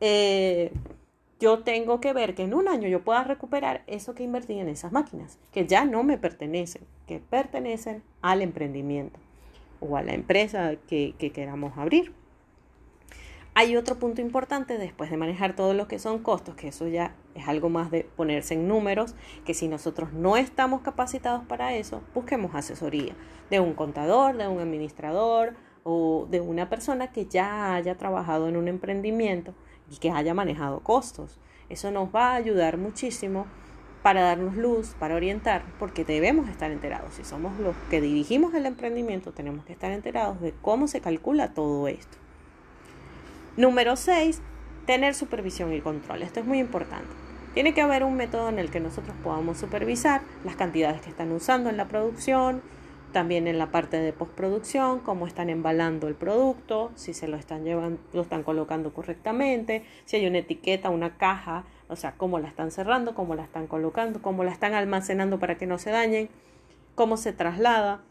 eh, 0.00 0.70
yo 1.40 1.60
tengo 1.60 2.00
que 2.00 2.12
ver 2.12 2.34
que 2.34 2.42
en 2.42 2.54
un 2.54 2.68
año 2.68 2.86
yo 2.86 3.02
pueda 3.02 3.24
recuperar 3.24 3.82
eso 3.86 4.14
que 4.14 4.22
invertí 4.22 4.58
en 4.58 4.68
esas 4.68 4.92
máquinas, 4.92 5.38
que 5.52 5.66
ya 5.66 5.86
no 5.86 6.04
me 6.04 6.18
pertenecen, 6.18 6.82
que 7.06 7.18
pertenecen 7.18 8.02
al 8.20 8.42
emprendimiento 8.42 9.18
o 9.80 9.96
a 9.96 10.02
la 10.02 10.12
empresa 10.12 10.74
que, 10.86 11.14
queramos 11.34 11.76
abrir. 11.78 12.12
Hay 13.54 13.76
otro 13.76 13.98
punto 13.98 14.20
importante 14.20 14.78
después 14.78 15.10
de 15.10 15.16
manejar 15.16 15.56
todo 15.56 15.74
lo 15.74 15.88
que 15.88 15.98
son 15.98 16.20
costos, 16.20 16.54
que 16.54 16.68
eso 16.68 16.86
ya 16.86 17.16
es 17.34 17.48
algo 17.48 17.68
más 17.68 17.90
de 17.90 18.04
ponerse 18.04 18.54
en 18.54 18.68
números, 18.68 19.14
que 19.44 19.54
si 19.54 19.66
nosotros 19.66 20.12
no 20.12 20.36
estamos 20.36 20.82
capacitados 20.82 21.44
para 21.46 21.74
eso, 21.74 22.02
busquemos 22.14 22.54
asesoría 22.54 23.14
de 23.50 23.60
un 23.60 23.72
contador, 23.72 24.36
de 24.36 24.46
un 24.46 24.60
administrador 24.60 25.54
o 25.82 26.28
de 26.30 26.40
una 26.40 26.68
persona 26.68 27.10
que 27.10 27.26
ya 27.26 27.74
haya 27.74 27.96
trabajado 27.96 28.46
en 28.48 28.56
un 28.56 28.68
emprendimiento 28.68 29.54
y 29.90 29.96
que 29.96 30.10
haya 30.10 30.34
manejado 30.34 30.80
costos. 30.80 31.38
Eso 31.68 31.90
nos 31.90 32.14
va 32.14 32.32
a 32.32 32.34
ayudar 32.36 32.78
muchísimo 32.78 33.46
para 34.02 34.22
darnos 34.22 34.56
luz, 34.56 34.94
para 34.98 35.14
orientar, 35.14 35.62
porque 35.78 36.04
debemos 36.04 36.48
estar 36.48 36.70
enterados. 36.70 37.14
Si 37.14 37.24
somos 37.24 37.58
los 37.58 37.76
que 37.90 38.00
dirigimos 38.00 38.54
el 38.54 38.66
emprendimiento, 38.66 39.32
tenemos 39.32 39.64
que 39.64 39.72
estar 39.72 39.92
enterados 39.92 40.40
de 40.40 40.54
cómo 40.62 40.88
se 40.88 41.00
calcula 41.00 41.52
todo 41.52 41.86
esto. 41.86 42.16
Número 43.56 43.96
6, 43.96 44.40
tener 44.86 45.14
supervisión 45.14 45.72
y 45.72 45.80
control. 45.80 46.22
Esto 46.22 46.40
es 46.40 46.46
muy 46.46 46.58
importante. 46.58 47.08
Tiene 47.52 47.74
que 47.74 47.82
haber 47.82 48.04
un 48.04 48.16
método 48.16 48.48
en 48.48 48.58
el 48.58 48.70
que 48.70 48.80
nosotros 48.80 49.14
podamos 49.22 49.58
supervisar 49.58 50.22
las 50.44 50.56
cantidades 50.56 51.00
que 51.02 51.10
están 51.10 51.32
usando 51.32 51.68
en 51.68 51.76
la 51.76 51.88
producción, 51.88 52.62
también 53.12 53.46
en 53.46 53.58
la 53.58 53.70
parte 53.70 53.98
de 53.98 54.12
postproducción, 54.12 55.00
cómo 55.00 55.26
están 55.26 55.50
embalando 55.50 56.08
el 56.08 56.14
producto, 56.14 56.90
si 56.94 57.14
se 57.14 57.28
lo 57.28 57.36
están 57.36 57.64
llevando, 57.64 58.00
lo 58.12 58.22
están 58.22 58.42
colocando 58.42 58.92
correctamente, 58.92 59.84
si 60.04 60.16
hay 60.16 60.26
una 60.26 60.38
etiqueta, 60.38 60.90
una 60.90 61.16
caja, 61.16 61.64
o 61.88 61.96
sea, 61.96 62.12
cómo 62.16 62.38
la 62.38 62.48
están 62.48 62.70
cerrando, 62.70 63.14
cómo 63.14 63.34
la 63.34 63.44
están 63.44 63.66
colocando, 63.66 64.22
cómo 64.22 64.44
la 64.44 64.52
están 64.52 64.74
almacenando 64.74 65.38
para 65.38 65.58
que 65.58 65.66
no 65.66 65.78
se 65.78 65.90
dañen, 65.90 66.28
cómo 66.94 67.16
se 67.16 67.32
traslada. 67.32 68.02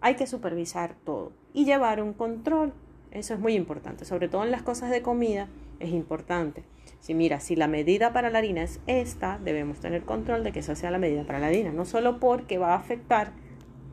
Hay 0.00 0.16
que 0.16 0.26
supervisar 0.26 0.94
todo 1.04 1.32
y 1.52 1.64
llevar 1.64 2.02
un 2.02 2.12
control. 2.12 2.72
Eso 3.10 3.34
es 3.34 3.40
muy 3.40 3.54
importante, 3.54 4.04
sobre 4.04 4.28
todo 4.28 4.44
en 4.44 4.50
las 4.50 4.62
cosas 4.62 4.90
de 4.90 5.02
comida, 5.02 5.48
es 5.80 5.90
importante. 5.90 6.64
Si 7.00 7.14
mira, 7.14 7.40
si 7.40 7.56
la 7.56 7.68
medida 7.68 8.12
para 8.12 8.30
la 8.30 8.38
harina 8.38 8.62
es 8.62 8.80
esta, 8.86 9.38
debemos 9.42 9.80
tener 9.80 10.04
control 10.04 10.42
de 10.42 10.52
que 10.52 10.60
esa 10.60 10.74
sea 10.74 10.90
la 10.90 10.98
medida 10.98 11.24
para 11.24 11.38
la 11.38 11.48
harina, 11.48 11.70
no 11.70 11.84
solo 11.84 12.18
porque 12.18 12.58
va 12.58 12.72
a 12.72 12.78
afectar 12.78 13.32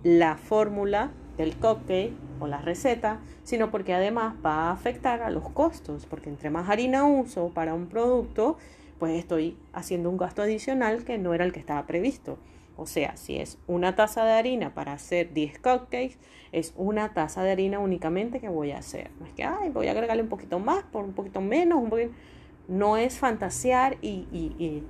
la 0.04 0.38
fórmula 0.38 1.12
del 1.38 1.56
cupcake 1.56 2.14
o 2.40 2.48
la 2.48 2.62
receta, 2.62 3.20
sino 3.44 3.72
porque 3.72 3.94
además 3.94 4.36
va 4.46 4.70
a 4.70 4.72
afectar 4.72 5.22
a 5.22 5.30
los 5.30 5.50
costos, 5.50 6.06
porque 6.06 6.30
entre 6.30 6.50
más 6.50 6.70
harina 6.70 7.06
uso 7.06 7.50
para 7.50 7.74
un 7.74 7.88
producto, 7.88 8.58
pues 9.00 9.18
estoy 9.18 9.58
haciendo 9.74 10.10
un 10.10 10.18
gasto 10.18 10.42
adicional 10.42 11.04
que 11.04 11.18
no 11.18 11.34
era 11.34 11.46
el 11.46 11.52
que 11.52 11.60
estaba 11.60 11.86
previsto. 11.86 12.38
O 12.78 12.86
sea, 12.86 13.16
si 13.16 13.38
es 13.38 13.58
una 13.68 13.96
taza 13.96 14.24
de 14.26 14.32
harina 14.32 14.74
para 14.74 14.94
hacer 14.94 15.34
10 15.34 15.60
cupcakes, 15.60 16.18
es 16.52 16.74
una 16.78 17.14
taza 17.14 17.44
de 17.44 17.52
harina 17.52 17.80
únicamente 17.80 18.40
que 18.40 18.50
voy 18.50 18.72
a 18.72 18.80
hacer. 18.80 19.12
No 19.20 19.26
es 19.26 19.34
que, 19.34 19.44
ay, 19.44 19.70
voy 19.70 19.88
a 19.88 19.92
agregarle 19.92 20.24
un 20.24 20.30
poquito 20.30 20.60
más, 20.60 20.84
por 20.84 21.04
un 21.04 21.14
poquito 21.14 21.42
menos, 21.42 21.80
un 21.80 21.90
poquito... 21.90 22.12
No 22.68 22.96
es 22.96 23.18
fantasear 23.18 23.98
y, 24.02 24.28
y, 24.32 24.84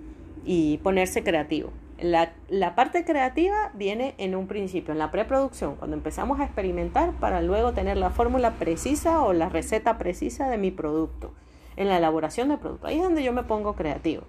y 0.45 0.77
ponerse 0.79 1.23
creativo. 1.23 1.71
La, 2.01 2.73
parte 2.73 3.05
creativa 3.05 3.69
viene 3.75 4.15
en 4.17 4.35
un 4.35 4.47
principio, 4.47 4.91
en 4.91 4.97
la 4.97 5.11
preproducción, 5.11 5.75
cuando 5.75 5.95
empezamos 5.95 6.39
a 6.39 6.45
experimentar 6.45 7.13
para 7.19 7.43
luego 7.43 7.73
tener 7.73 7.95
la 7.97 8.09
fórmula 8.09 8.55
precisa 8.55 9.21
o 9.21 9.33
la 9.33 9.49
receta 9.49 9.99
precisa 9.99 10.49
de 10.49 10.57
mi 10.57 10.71
producto, 10.71 11.31
en 11.75 11.89
la 11.89 11.97
elaboración 11.97 12.49
del 12.49 12.57
producto. 12.57 12.87
Ahí 12.87 12.97
es 12.97 13.03
donde 13.03 13.23
yo 13.23 13.33
me 13.33 13.43
pongo 13.43 13.75
creativo. 13.75 14.23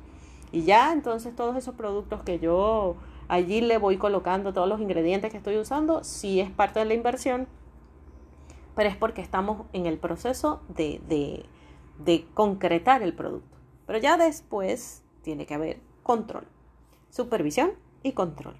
Y 0.50 0.64
ya 0.64 0.92
entonces 0.92 1.34
todos 1.34 1.56
esos 1.56 1.74
productos 1.74 2.22
que 2.22 2.38
yo 2.38 2.96
allí 3.28 3.62
le 3.62 3.78
voy 3.78 3.96
colocando, 3.96 4.52
todos 4.52 4.68
los 4.68 4.80
ingredientes 4.80 5.30
que 5.30 5.38
estoy 5.38 5.56
usando, 5.56 6.04
sí 6.04 6.40
es 6.40 6.50
parte 6.50 6.78
de 6.78 6.84
la 6.84 6.92
inversión, 6.92 7.48
pero 8.76 8.90
es 8.90 8.96
porque 8.96 9.22
estamos 9.22 9.66
en 9.72 9.86
el 9.86 9.96
proceso 9.96 10.60
de, 10.68 11.00
de 11.98 12.26
concretar 12.34 13.02
el 13.02 13.14
producto. 13.14 13.56
Pero 13.86 13.98
ya 13.98 14.18
después 14.18 15.02
tiene 15.22 15.46
que 15.46 15.54
haber 15.54 15.80
control 16.02 16.44
supervisión 17.12 17.72
y 18.02 18.12
control. 18.12 18.56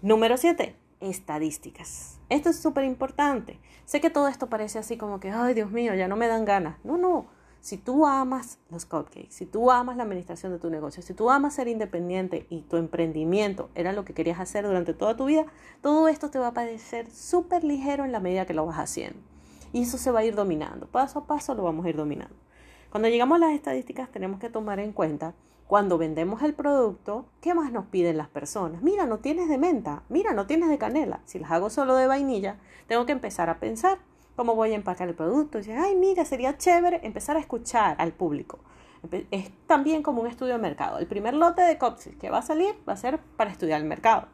Número 0.00 0.36
7. 0.36 0.76
Estadísticas. 1.00 2.20
Esto 2.28 2.50
es 2.50 2.60
súper 2.60 2.84
importante. 2.84 3.58
Sé 3.84 4.00
que 4.00 4.10
todo 4.10 4.28
esto 4.28 4.48
parece 4.48 4.78
así 4.78 4.96
como 4.96 5.18
que, 5.18 5.32
ay 5.32 5.52
Dios 5.52 5.72
mío, 5.72 5.92
ya 5.94 6.06
no 6.06 6.14
me 6.14 6.28
dan 6.28 6.44
ganas. 6.44 6.76
No, 6.84 6.96
no. 6.96 7.26
Si 7.60 7.78
tú 7.78 8.06
amas 8.06 8.58
los 8.70 8.86
cupcakes, 8.86 9.32
si 9.32 9.44
tú 9.44 9.72
amas 9.72 9.96
la 9.96 10.04
administración 10.04 10.52
de 10.52 10.60
tu 10.60 10.70
negocio, 10.70 11.02
si 11.02 11.14
tú 11.14 11.30
amas 11.30 11.54
ser 11.54 11.66
independiente 11.66 12.46
y 12.48 12.62
tu 12.62 12.76
emprendimiento 12.76 13.70
era 13.74 13.92
lo 13.92 14.04
que 14.04 14.14
querías 14.14 14.38
hacer 14.38 14.64
durante 14.64 14.94
toda 14.94 15.16
tu 15.16 15.24
vida, 15.24 15.46
todo 15.80 16.06
esto 16.06 16.30
te 16.30 16.38
va 16.38 16.48
a 16.48 16.54
parecer 16.54 17.10
súper 17.10 17.64
ligero 17.64 18.04
en 18.04 18.12
la 18.12 18.20
medida 18.20 18.46
que 18.46 18.54
lo 18.54 18.66
vas 18.66 18.78
haciendo. 18.78 19.18
Y 19.72 19.82
eso 19.82 19.98
se 19.98 20.12
va 20.12 20.20
a 20.20 20.24
ir 20.24 20.36
dominando. 20.36 20.86
Paso 20.86 21.20
a 21.20 21.26
paso 21.26 21.54
lo 21.54 21.64
vamos 21.64 21.86
a 21.86 21.88
ir 21.88 21.96
dominando. 21.96 22.36
Cuando 22.90 23.08
llegamos 23.08 23.36
a 23.36 23.46
las 23.46 23.52
estadísticas 23.52 24.10
tenemos 24.12 24.38
que 24.38 24.48
tomar 24.48 24.78
en 24.78 24.92
cuenta 24.92 25.34
cuando 25.72 25.96
vendemos 25.96 26.42
el 26.42 26.52
producto, 26.52 27.24
¿qué 27.40 27.54
más 27.54 27.72
nos 27.72 27.86
piden 27.86 28.18
las 28.18 28.28
personas? 28.28 28.82
Mira, 28.82 29.06
no 29.06 29.20
tienes 29.20 29.48
de 29.48 29.56
menta, 29.56 30.02
mira, 30.10 30.34
no 30.34 30.46
tienes 30.46 30.68
de 30.68 30.76
canela. 30.76 31.20
Si 31.24 31.38
las 31.38 31.50
hago 31.50 31.70
solo 31.70 31.96
de 31.96 32.06
vainilla, 32.06 32.58
tengo 32.88 33.06
que 33.06 33.12
empezar 33.12 33.48
a 33.48 33.58
pensar 33.58 33.96
cómo 34.36 34.54
voy 34.54 34.72
a 34.72 34.74
empacar 34.74 35.08
el 35.08 35.14
producto. 35.14 35.60
Y 35.60 35.70
ay, 35.70 35.96
mira, 35.96 36.26
sería 36.26 36.58
chévere 36.58 37.00
empezar 37.04 37.38
a 37.38 37.40
escuchar 37.40 37.96
al 37.98 38.12
público. 38.12 38.58
Es 39.30 39.50
también 39.66 40.02
como 40.02 40.20
un 40.20 40.26
estudio 40.26 40.52
de 40.52 40.58
mercado. 40.58 40.98
El 40.98 41.06
primer 41.06 41.32
lote 41.32 41.62
de 41.62 41.78
cupcakes 41.78 42.18
que 42.18 42.28
va 42.28 42.40
a 42.40 42.42
salir 42.42 42.74
va 42.86 42.92
a 42.92 42.98
ser 42.98 43.18
para 43.38 43.50
estudiar 43.50 43.80
el 43.80 43.86
mercado. 43.86 44.28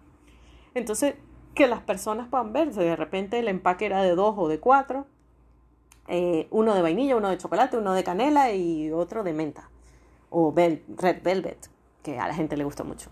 Entonces, 0.74 1.14
que 1.54 1.68
las 1.68 1.82
personas 1.82 2.26
puedan 2.26 2.52
ver 2.52 2.74
si 2.74 2.80
de 2.80 2.96
repente 2.96 3.38
el 3.38 3.46
empaque 3.46 3.86
era 3.86 4.02
de 4.02 4.16
dos 4.16 4.34
o 4.38 4.48
de 4.48 4.58
cuatro, 4.58 5.06
eh, 6.08 6.48
uno 6.50 6.74
de 6.74 6.82
vainilla, 6.82 7.14
uno 7.14 7.28
de 7.28 7.38
chocolate, 7.38 7.76
uno 7.76 7.92
de 7.92 8.02
canela 8.02 8.50
y 8.50 8.90
otro 8.90 9.22
de 9.22 9.34
menta 9.34 9.70
o 10.30 10.52
red 10.54 11.22
velvet, 11.22 11.70
que 12.02 12.18
a 12.18 12.28
la 12.28 12.34
gente 12.34 12.56
le 12.56 12.64
gusta 12.64 12.84
mucho. 12.84 13.10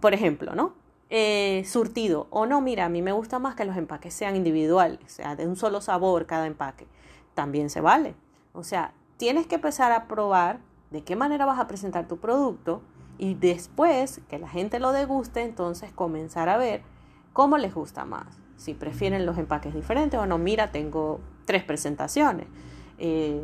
Por 0.00 0.14
ejemplo, 0.14 0.54
¿no? 0.54 0.74
Eh, 1.12 1.64
surtido 1.66 2.28
o 2.30 2.46
no, 2.46 2.60
mira, 2.60 2.84
a 2.84 2.88
mí 2.88 3.02
me 3.02 3.10
gusta 3.10 3.40
más 3.40 3.56
que 3.56 3.64
los 3.64 3.76
empaques 3.76 4.14
sean 4.14 4.36
individuales, 4.36 5.00
o 5.04 5.08
sea, 5.08 5.34
de 5.34 5.46
un 5.46 5.56
solo 5.56 5.80
sabor 5.80 6.26
cada 6.26 6.46
empaque. 6.46 6.86
También 7.34 7.68
se 7.68 7.80
vale. 7.80 8.14
O 8.52 8.62
sea, 8.62 8.94
tienes 9.16 9.46
que 9.46 9.56
empezar 9.56 9.90
a 9.92 10.06
probar 10.06 10.60
de 10.90 11.02
qué 11.02 11.16
manera 11.16 11.46
vas 11.46 11.58
a 11.58 11.66
presentar 11.66 12.06
tu 12.06 12.18
producto 12.18 12.82
y 13.18 13.34
después 13.34 14.20
que 14.28 14.38
la 14.38 14.48
gente 14.48 14.78
lo 14.78 14.92
deguste, 14.92 15.42
entonces 15.42 15.92
comenzar 15.92 16.48
a 16.48 16.56
ver 16.56 16.82
cómo 17.32 17.58
les 17.58 17.74
gusta 17.74 18.04
más. 18.04 18.38
Si 18.56 18.74
prefieren 18.74 19.26
los 19.26 19.36
empaques 19.36 19.74
diferentes 19.74 20.18
o 20.18 20.26
no, 20.26 20.38
mira, 20.38 20.70
tengo 20.70 21.20
tres 21.44 21.64
presentaciones. 21.64 22.46
Eh, 22.98 23.40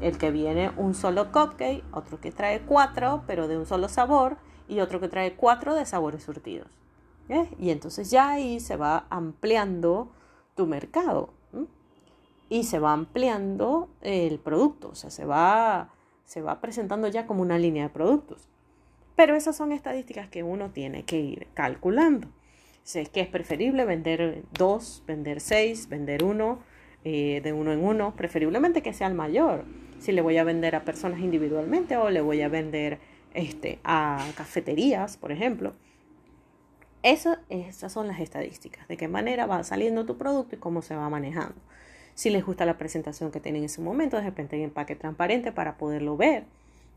el 0.00 0.18
que 0.18 0.30
viene 0.30 0.70
un 0.76 0.94
solo 0.94 1.32
cupcake, 1.32 1.84
otro 1.92 2.20
que 2.20 2.32
trae 2.32 2.62
cuatro, 2.62 3.22
pero 3.26 3.48
de 3.48 3.58
un 3.58 3.66
solo 3.66 3.88
sabor, 3.88 4.36
y 4.68 4.80
otro 4.80 5.00
que 5.00 5.08
trae 5.08 5.34
cuatro 5.34 5.74
de 5.74 5.84
sabores 5.84 6.22
surtidos. 6.22 6.68
Y 7.58 7.70
entonces 7.70 8.10
ya 8.10 8.30
ahí 8.30 8.58
se 8.58 8.76
va 8.76 9.06
ampliando 9.08 10.10
tu 10.56 10.66
mercado 10.66 11.32
y 12.48 12.64
se 12.64 12.80
va 12.80 12.92
ampliando 12.92 13.88
el 14.00 14.40
producto, 14.40 14.88
o 14.88 14.94
sea, 14.96 15.10
se 15.10 15.24
va, 15.24 15.90
se 16.24 16.42
va 16.42 16.60
presentando 16.60 17.06
ya 17.06 17.26
como 17.26 17.42
una 17.42 17.58
línea 17.58 17.84
de 17.84 17.90
productos. 17.90 18.48
Pero 19.14 19.36
esas 19.36 19.56
son 19.56 19.70
estadísticas 19.70 20.28
que 20.28 20.42
uno 20.42 20.70
tiene 20.70 21.04
que 21.04 21.20
ir 21.20 21.46
calculando. 21.54 22.28
Si 22.82 22.98
es 22.98 23.08
que 23.08 23.20
es 23.20 23.28
preferible 23.28 23.84
vender 23.84 24.42
dos, 24.58 25.04
vender 25.06 25.40
seis, 25.40 25.88
vender 25.88 26.24
uno, 26.24 26.58
eh, 27.04 27.40
de 27.44 27.52
uno 27.52 27.72
en 27.72 27.84
uno, 27.84 28.16
preferiblemente 28.16 28.82
que 28.82 28.92
sea 28.92 29.06
el 29.06 29.14
mayor. 29.14 29.64
Si 30.00 30.12
le 30.12 30.22
voy 30.22 30.38
a 30.38 30.44
vender 30.44 30.74
a 30.74 30.84
personas 30.84 31.20
individualmente 31.20 31.96
o 31.96 32.10
le 32.10 32.20
voy 32.20 32.42
a 32.42 32.48
vender 32.48 32.98
este, 33.34 33.78
a 33.84 34.26
cafeterías, 34.36 35.16
por 35.16 35.30
ejemplo. 35.30 35.74
Eso, 37.02 37.36
esas 37.48 37.92
son 37.92 38.08
las 38.08 38.20
estadísticas, 38.20 38.86
de 38.88 38.96
qué 38.96 39.08
manera 39.08 39.46
va 39.46 39.62
saliendo 39.62 40.04
tu 40.04 40.18
producto 40.18 40.56
y 40.56 40.58
cómo 40.58 40.82
se 40.82 40.96
va 40.96 41.08
manejando. 41.08 41.54
Si 42.14 42.28
les 42.28 42.44
gusta 42.44 42.66
la 42.66 42.76
presentación 42.76 43.30
que 43.30 43.40
tienen 43.40 43.62
en 43.62 43.66
ese 43.66 43.80
momento, 43.80 44.16
de 44.16 44.24
repente 44.24 44.56
en 44.56 44.62
empaque 44.64 44.96
transparente 44.96 45.52
para 45.52 45.78
poderlo 45.78 46.16
ver 46.16 46.44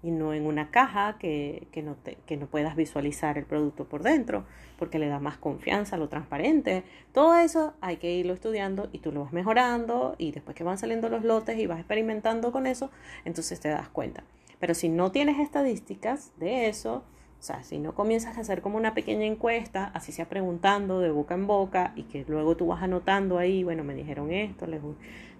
y 0.04 0.12
no 0.12 0.34
en 0.34 0.46
una 0.46 0.70
caja 0.70 1.18
que, 1.18 1.66
no 1.84 1.96
que 2.26 2.38
no 2.38 2.48
puedas 2.48 2.76
visualizar 2.76 3.38
el 3.38 3.46
producto 3.46 3.86
por 3.86 4.04
dentro, 4.04 4.44
porque 4.78 5.00
le 5.00 5.08
da 5.08 5.20
más 5.20 5.38
confianza 5.38 5.96
lo 5.96 6.10
transparente. 6.10 6.84
Todo 7.14 7.36
eso 7.38 7.74
hay 7.80 7.98
que 7.98 8.14
irlo 8.14 8.34
estudiando 8.34 8.90
y 8.92 9.00
tú 9.00 9.14
lo 9.14 9.24
vas 9.24 9.32
mejorando 9.32 10.16
y 10.18 10.32
después 10.32 10.56
que 10.56 10.66
van 10.66 10.78
saliendo 10.78 11.08
los 11.08 11.24
lotes 11.24 11.58
y 11.58 11.66
vas 11.68 11.80
experimentando 11.80 12.52
con 12.52 12.68
eso, 12.68 12.92
entonces 13.24 13.62
te 13.62 13.70
das 13.70 13.88
cuenta. 13.88 14.24
Pero 14.60 14.74
si 14.74 14.90
no 14.90 15.12
tienes 15.12 15.40
estadísticas 15.40 16.34
de 16.38 16.68
eso, 16.68 17.04
o 17.40 17.46
sea, 17.46 17.64
si 17.64 17.80
no 17.80 17.96
comienzas 17.96 18.38
a 18.38 18.42
hacer 18.42 18.62
como 18.62 18.78
una 18.78 18.94
pequeña 18.94 19.26
encuesta, 19.26 19.92
así 19.94 20.12
sea 20.12 20.28
preguntando 20.28 21.00
de 21.00 21.12
boca 21.12 21.34
en 21.34 21.48
boca 21.48 21.94
y 21.96 22.04
que 22.04 22.26
luego 22.28 22.58
tú 22.58 22.68
vas 22.68 22.84
anotando 22.84 23.38
ahí, 23.38 23.64
bueno, 23.64 23.86
me 23.86 23.94
dijeron 23.94 24.32
esto, 24.32 24.68
les, 24.68 24.82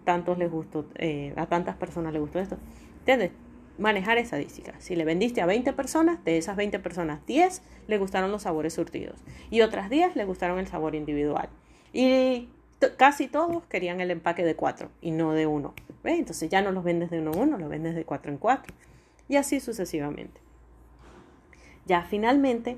tantos 0.06 0.38
les 0.38 0.50
gustó, 0.50 0.86
eh, 0.96 1.34
a 1.36 1.48
tantas 1.48 1.76
personas 1.76 2.14
les 2.14 2.22
gustó 2.22 2.40
esto. 2.40 2.58
¿Entiendes? 3.00 3.32
Manejar 3.78 4.18
estadísticas. 4.20 4.84
Si 4.84 4.96
le 4.96 5.04
vendiste 5.04 5.42
a 5.42 5.46
20 5.46 5.74
personas, 5.74 6.24
de 6.24 6.38
esas 6.38 6.56
20 6.56 6.80
personas, 6.80 7.26
10 7.26 7.62
le 7.88 7.98
gustaron 7.98 8.32
los 8.32 8.44
sabores 8.44 8.74
surtidos 8.74 9.20
y 9.50 9.62
otras 9.62 9.90
10 9.90 10.16
le 10.16 10.26
gustaron 10.26 10.60
el 10.60 10.68
sabor 10.68 10.94
individual. 10.96 11.50
Y 11.92 12.50
casi 12.98 13.28
todos 13.28 13.64
querían 13.66 14.02
el 14.02 14.12
empaque 14.12 14.44
de 14.44 14.56
4 14.56 14.90
y 15.02 15.12
no 15.12 15.34
de 15.34 15.48
1. 15.48 15.74
Entonces 16.04 16.50
ya 16.50 16.62
no 16.62 16.72
los 16.72 16.84
vendes 16.84 17.10
de 17.10 17.20
1 17.20 17.32
en 17.34 17.40
1, 17.40 17.58
los 17.58 17.70
vendes 17.70 17.96
de 17.96 18.06
4 18.06 18.32
en 18.32 18.38
4. 18.38 18.74
Y 19.30 19.38
así 19.38 19.60
sucesivamente. 19.60 20.42
Ya 21.86 22.04
finalmente, 22.04 22.78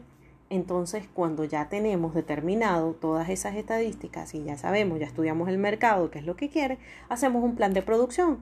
entonces 0.49 1.08
cuando 1.13 1.43
ya 1.43 1.69
tenemos 1.69 2.13
determinado 2.13 2.93
todas 2.93 3.29
esas 3.29 3.55
estadísticas 3.55 4.34
y 4.34 4.43
ya 4.43 4.58
sabemos, 4.58 4.99
ya 4.99 5.05
estudiamos 5.05 5.49
el 5.49 5.58
mercado, 5.58 6.10
qué 6.10 6.19
es 6.19 6.25
lo 6.25 6.36
que 6.36 6.49
quiere, 6.49 6.77
hacemos 7.10 7.43
un 7.43 7.55
plan 7.55 7.73
de 7.73 7.81
producción. 7.81 8.39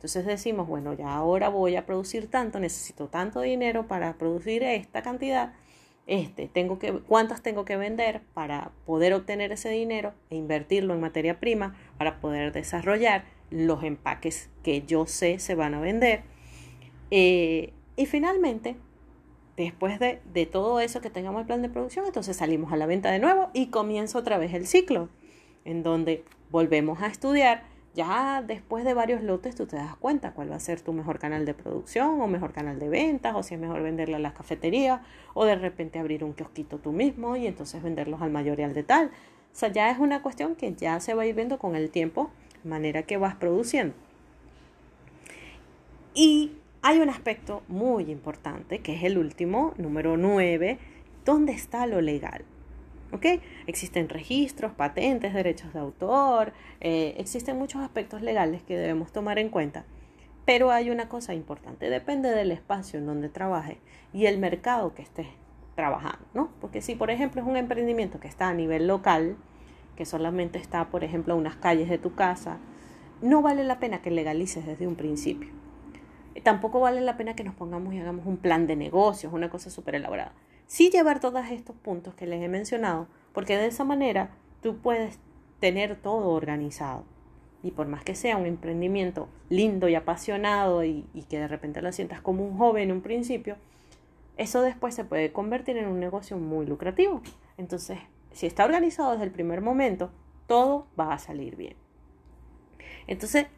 Entonces 0.00 0.24
decimos, 0.24 0.66
bueno, 0.66 0.94
ya 0.94 1.14
ahora 1.14 1.50
voy 1.50 1.76
a 1.76 1.84
producir 1.84 2.30
tanto, 2.30 2.58
necesito 2.58 3.08
tanto 3.08 3.42
dinero 3.42 3.86
para 3.86 4.14
producir 4.14 4.62
esta 4.62 5.02
cantidad. 5.02 5.52
Este, 6.06 6.48
tengo 6.48 6.78
que, 6.78 7.00
cuántas 7.00 7.42
tengo 7.42 7.66
que 7.66 7.76
vender 7.76 8.22
para 8.32 8.72
poder 8.86 9.12
obtener 9.12 9.52
ese 9.52 9.68
dinero 9.68 10.14
e 10.30 10.36
invertirlo 10.36 10.94
en 10.94 11.00
materia 11.00 11.38
prima 11.38 11.76
para 11.98 12.18
poder 12.20 12.52
desarrollar 12.52 13.24
los 13.50 13.84
empaques 13.84 14.48
que 14.62 14.82
yo 14.86 15.04
sé 15.04 15.38
se 15.38 15.54
van 15.54 15.74
a 15.74 15.80
vender. 15.80 16.22
Eh, 17.10 17.74
y 17.96 18.06
finalmente, 18.06 18.76
Después 19.60 20.00
de, 20.00 20.46
todo 20.46 20.80
eso 20.80 21.02
que 21.02 21.10
tengamos 21.10 21.42
el 21.42 21.46
plan 21.46 21.60
de 21.60 21.68
producción, 21.68 22.06
entonces 22.06 22.34
salimos 22.34 22.72
a 22.72 22.78
la 22.78 22.86
venta 22.86 23.10
de 23.10 23.18
nuevo 23.18 23.50
y 23.52 23.66
comienza 23.66 24.18
otra 24.18 24.38
vez 24.38 24.54
el 24.54 24.66
ciclo, 24.66 25.10
en 25.66 25.82
donde 25.82 26.24
volvemos 26.50 27.02
a 27.02 27.08
estudiar. 27.08 27.64
Ya 27.94 28.42
después 28.46 28.84
de 28.84 28.94
varios 28.94 29.22
lotes 29.22 29.56
tú 29.56 29.66
te 29.66 29.76
das 29.76 29.96
cuenta 29.96 30.32
cuál 30.32 30.50
va 30.50 30.56
a 30.56 30.60
ser 30.60 30.80
tu 30.80 30.92
mejor 30.92 31.18
canal 31.18 31.44
de 31.44 31.54
producción 31.54 32.20
o 32.20 32.28
mejor 32.28 32.52
canal 32.52 32.78
de 32.78 32.88
ventas, 32.88 33.34
o 33.34 33.42
si 33.42 33.54
es 33.54 33.60
mejor 33.60 33.82
venderle 33.82 34.14
a 34.14 34.20
las 34.20 34.32
cafeterías, 34.32 35.00
o 35.34 35.44
de 35.44 35.56
repente 35.56 35.98
abrir 35.98 36.22
un 36.22 36.32
kiosquito 36.32 36.78
tú 36.78 36.92
mismo 36.92 37.36
y 37.36 37.46
entonces 37.46 37.82
venderlos 37.82 38.22
al 38.22 38.30
mayor 38.30 38.60
y 38.60 38.62
al 38.62 38.74
de 38.74 38.84
tal. 38.84 39.06
O 39.06 39.56
sea, 39.56 39.70
ya 39.70 39.90
es 39.90 39.98
una 39.98 40.22
cuestión 40.22 40.54
que 40.54 40.72
ya 40.74 41.00
se 41.00 41.14
va 41.14 41.22
a 41.22 41.26
ir 41.26 41.34
viendo 41.34 41.58
con 41.58 41.74
el 41.74 41.90
tiempo, 41.90 42.30
manera 42.62 43.02
que 43.02 43.16
vas 43.16 43.34
produciendo. 43.34 43.94
Y 46.14 46.52
hay 46.82 47.00
un 47.00 47.08
aspecto 47.08 47.62
muy 47.68 48.10
importante, 48.10 48.78
que 48.78 48.94
es 48.94 49.02
el 49.02 49.18
último, 49.18 49.74
número 49.76 50.16
9, 50.16 50.78
¿dónde 51.24 51.52
está 51.52 51.86
lo 51.86 52.00
legal? 52.00 52.44
¿Ok? 53.12 53.26
Existen 53.66 54.08
registros, 54.08 54.72
patentes, 54.72 55.34
derechos 55.34 55.72
de 55.72 55.80
autor, 55.80 56.52
eh, 56.80 57.14
existen 57.18 57.58
muchos 57.58 57.82
aspectos 57.82 58.22
legales 58.22 58.62
que 58.62 58.76
debemos 58.76 59.12
tomar 59.12 59.38
en 59.38 59.48
cuenta. 59.48 59.84
Pero 60.44 60.70
hay 60.70 60.90
una 60.90 61.08
cosa 61.08 61.34
importante, 61.34 61.90
depende 61.90 62.30
del 62.30 62.52
espacio 62.52 62.98
en 62.98 63.06
donde 63.06 63.28
trabajes 63.28 63.78
y 64.12 64.26
el 64.26 64.38
mercado 64.38 64.94
que 64.94 65.02
estés 65.02 65.28
trabajando, 65.74 66.26
¿no? 66.34 66.50
Porque 66.60 66.80
si, 66.82 66.94
por 66.94 67.10
ejemplo, 67.10 67.40
es 67.40 67.46
un 67.46 67.56
emprendimiento 67.56 68.20
que 68.20 68.28
está 68.28 68.48
a 68.48 68.54
nivel 68.54 68.86
local, 68.86 69.36
que 69.96 70.04
solamente 70.04 70.58
está, 70.58 70.86
por 70.88 71.04
ejemplo, 71.04 71.34
a 71.34 71.36
unas 71.36 71.56
calles 71.56 71.88
de 71.88 71.98
tu 71.98 72.14
casa, 72.14 72.58
no 73.22 73.42
vale 73.42 73.64
la 73.64 73.78
pena 73.78 74.02
que 74.02 74.10
legalices 74.10 74.66
desde 74.66 74.86
un 74.86 74.96
principio 74.96 75.50
tampoco 76.42 76.80
vale 76.80 77.00
la 77.00 77.16
pena 77.16 77.34
que 77.34 77.44
nos 77.44 77.54
pongamos 77.54 77.92
y 77.94 77.98
hagamos 77.98 78.26
un 78.26 78.36
plan 78.36 78.66
de 78.66 78.76
negocios, 78.76 79.32
una 79.32 79.50
cosa 79.50 79.70
súper 79.70 79.96
elaborada. 79.96 80.32
Sí 80.70 80.88
llevar 80.88 81.18
todos 81.18 81.44
estos 81.50 81.74
puntos 81.74 82.14
que 82.14 82.28
les 82.28 82.40
he 82.40 82.46
mencionado, 82.46 83.08
porque 83.32 83.56
de 83.56 83.66
esa 83.66 83.82
manera 83.82 84.30
tú 84.62 84.76
puedes 84.76 85.18
tener 85.58 85.96
todo 85.96 86.28
organizado. 86.28 87.02
Y 87.64 87.72
por 87.72 87.88
más 87.88 88.04
que 88.04 88.14
sea 88.14 88.36
un 88.36 88.46
emprendimiento 88.46 89.28
lindo 89.48 89.88
y 89.88 89.96
apasionado 89.96 90.84
y, 90.84 91.02
que 91.28 91.40
de 91.40 91.48
repente 91.48 91.82
lo 91.82 91.90
sientas 91.90 92.20
como 92.20 92.46
un 92.46 92.56
joven 92.56 92.84
en 92.84 92.92
un 92.92 93.00
principio, 93.00 93.56
eso 94.36 94.62
después 94.62 94.94
se 94.94 95.02
puede 95.02 95.32
convertir 95.32 95.76
en 95.76 95.88
un 95.88 95.98
negocio 95.98 96.36
muy 96.36 96.66
lucrativo. 96.66 97.20
Entonces, 97.56 97.98
si 98.30 98.46
está 98.46 98.64
organizado 98.64 99.10
desde 99.10 99.24
el 99.24 99.32
primer 99.32 99.62
momento, 99.62 100.12
todo 100.46 100.86
va 100.96 101.12
a 101.12 101.18
salir 101.18 101.56
bien. 101.56 101.74
Entonces, 103.08 103.48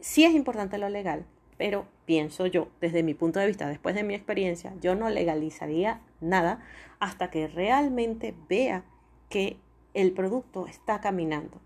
sí 0.00 0.24
es 0.24 0.32
importante 0.32 0.78
lo 0.78 0.88
legal, 0.88 1.26
pero 1.62 1.86
pienso 2.06 2.48
yo, 2.48 2.66
desde 2.80 3.04
mi 3.04 3.14
punto 3.14 3.38
de 3.38 3.46
vista, 3.46 3.68
después 3.68 3.94
de 3.94 4.02
mi 4.02 4.14
experiencia, 4.14 4.74
yo 4.80 4.96
no 4.96 5.08
legalizaría 5.10 6.00
nada 6.20 6.58
hasta 6.98 7.30
que 7.30 7.46
realmente 7.46 8.34
vea 8.48 8.82
que 9.28 9.58
el 9.94 10.10
producto 10.10 10.66
está 10.66 11.00
caminando, 11.00 11.60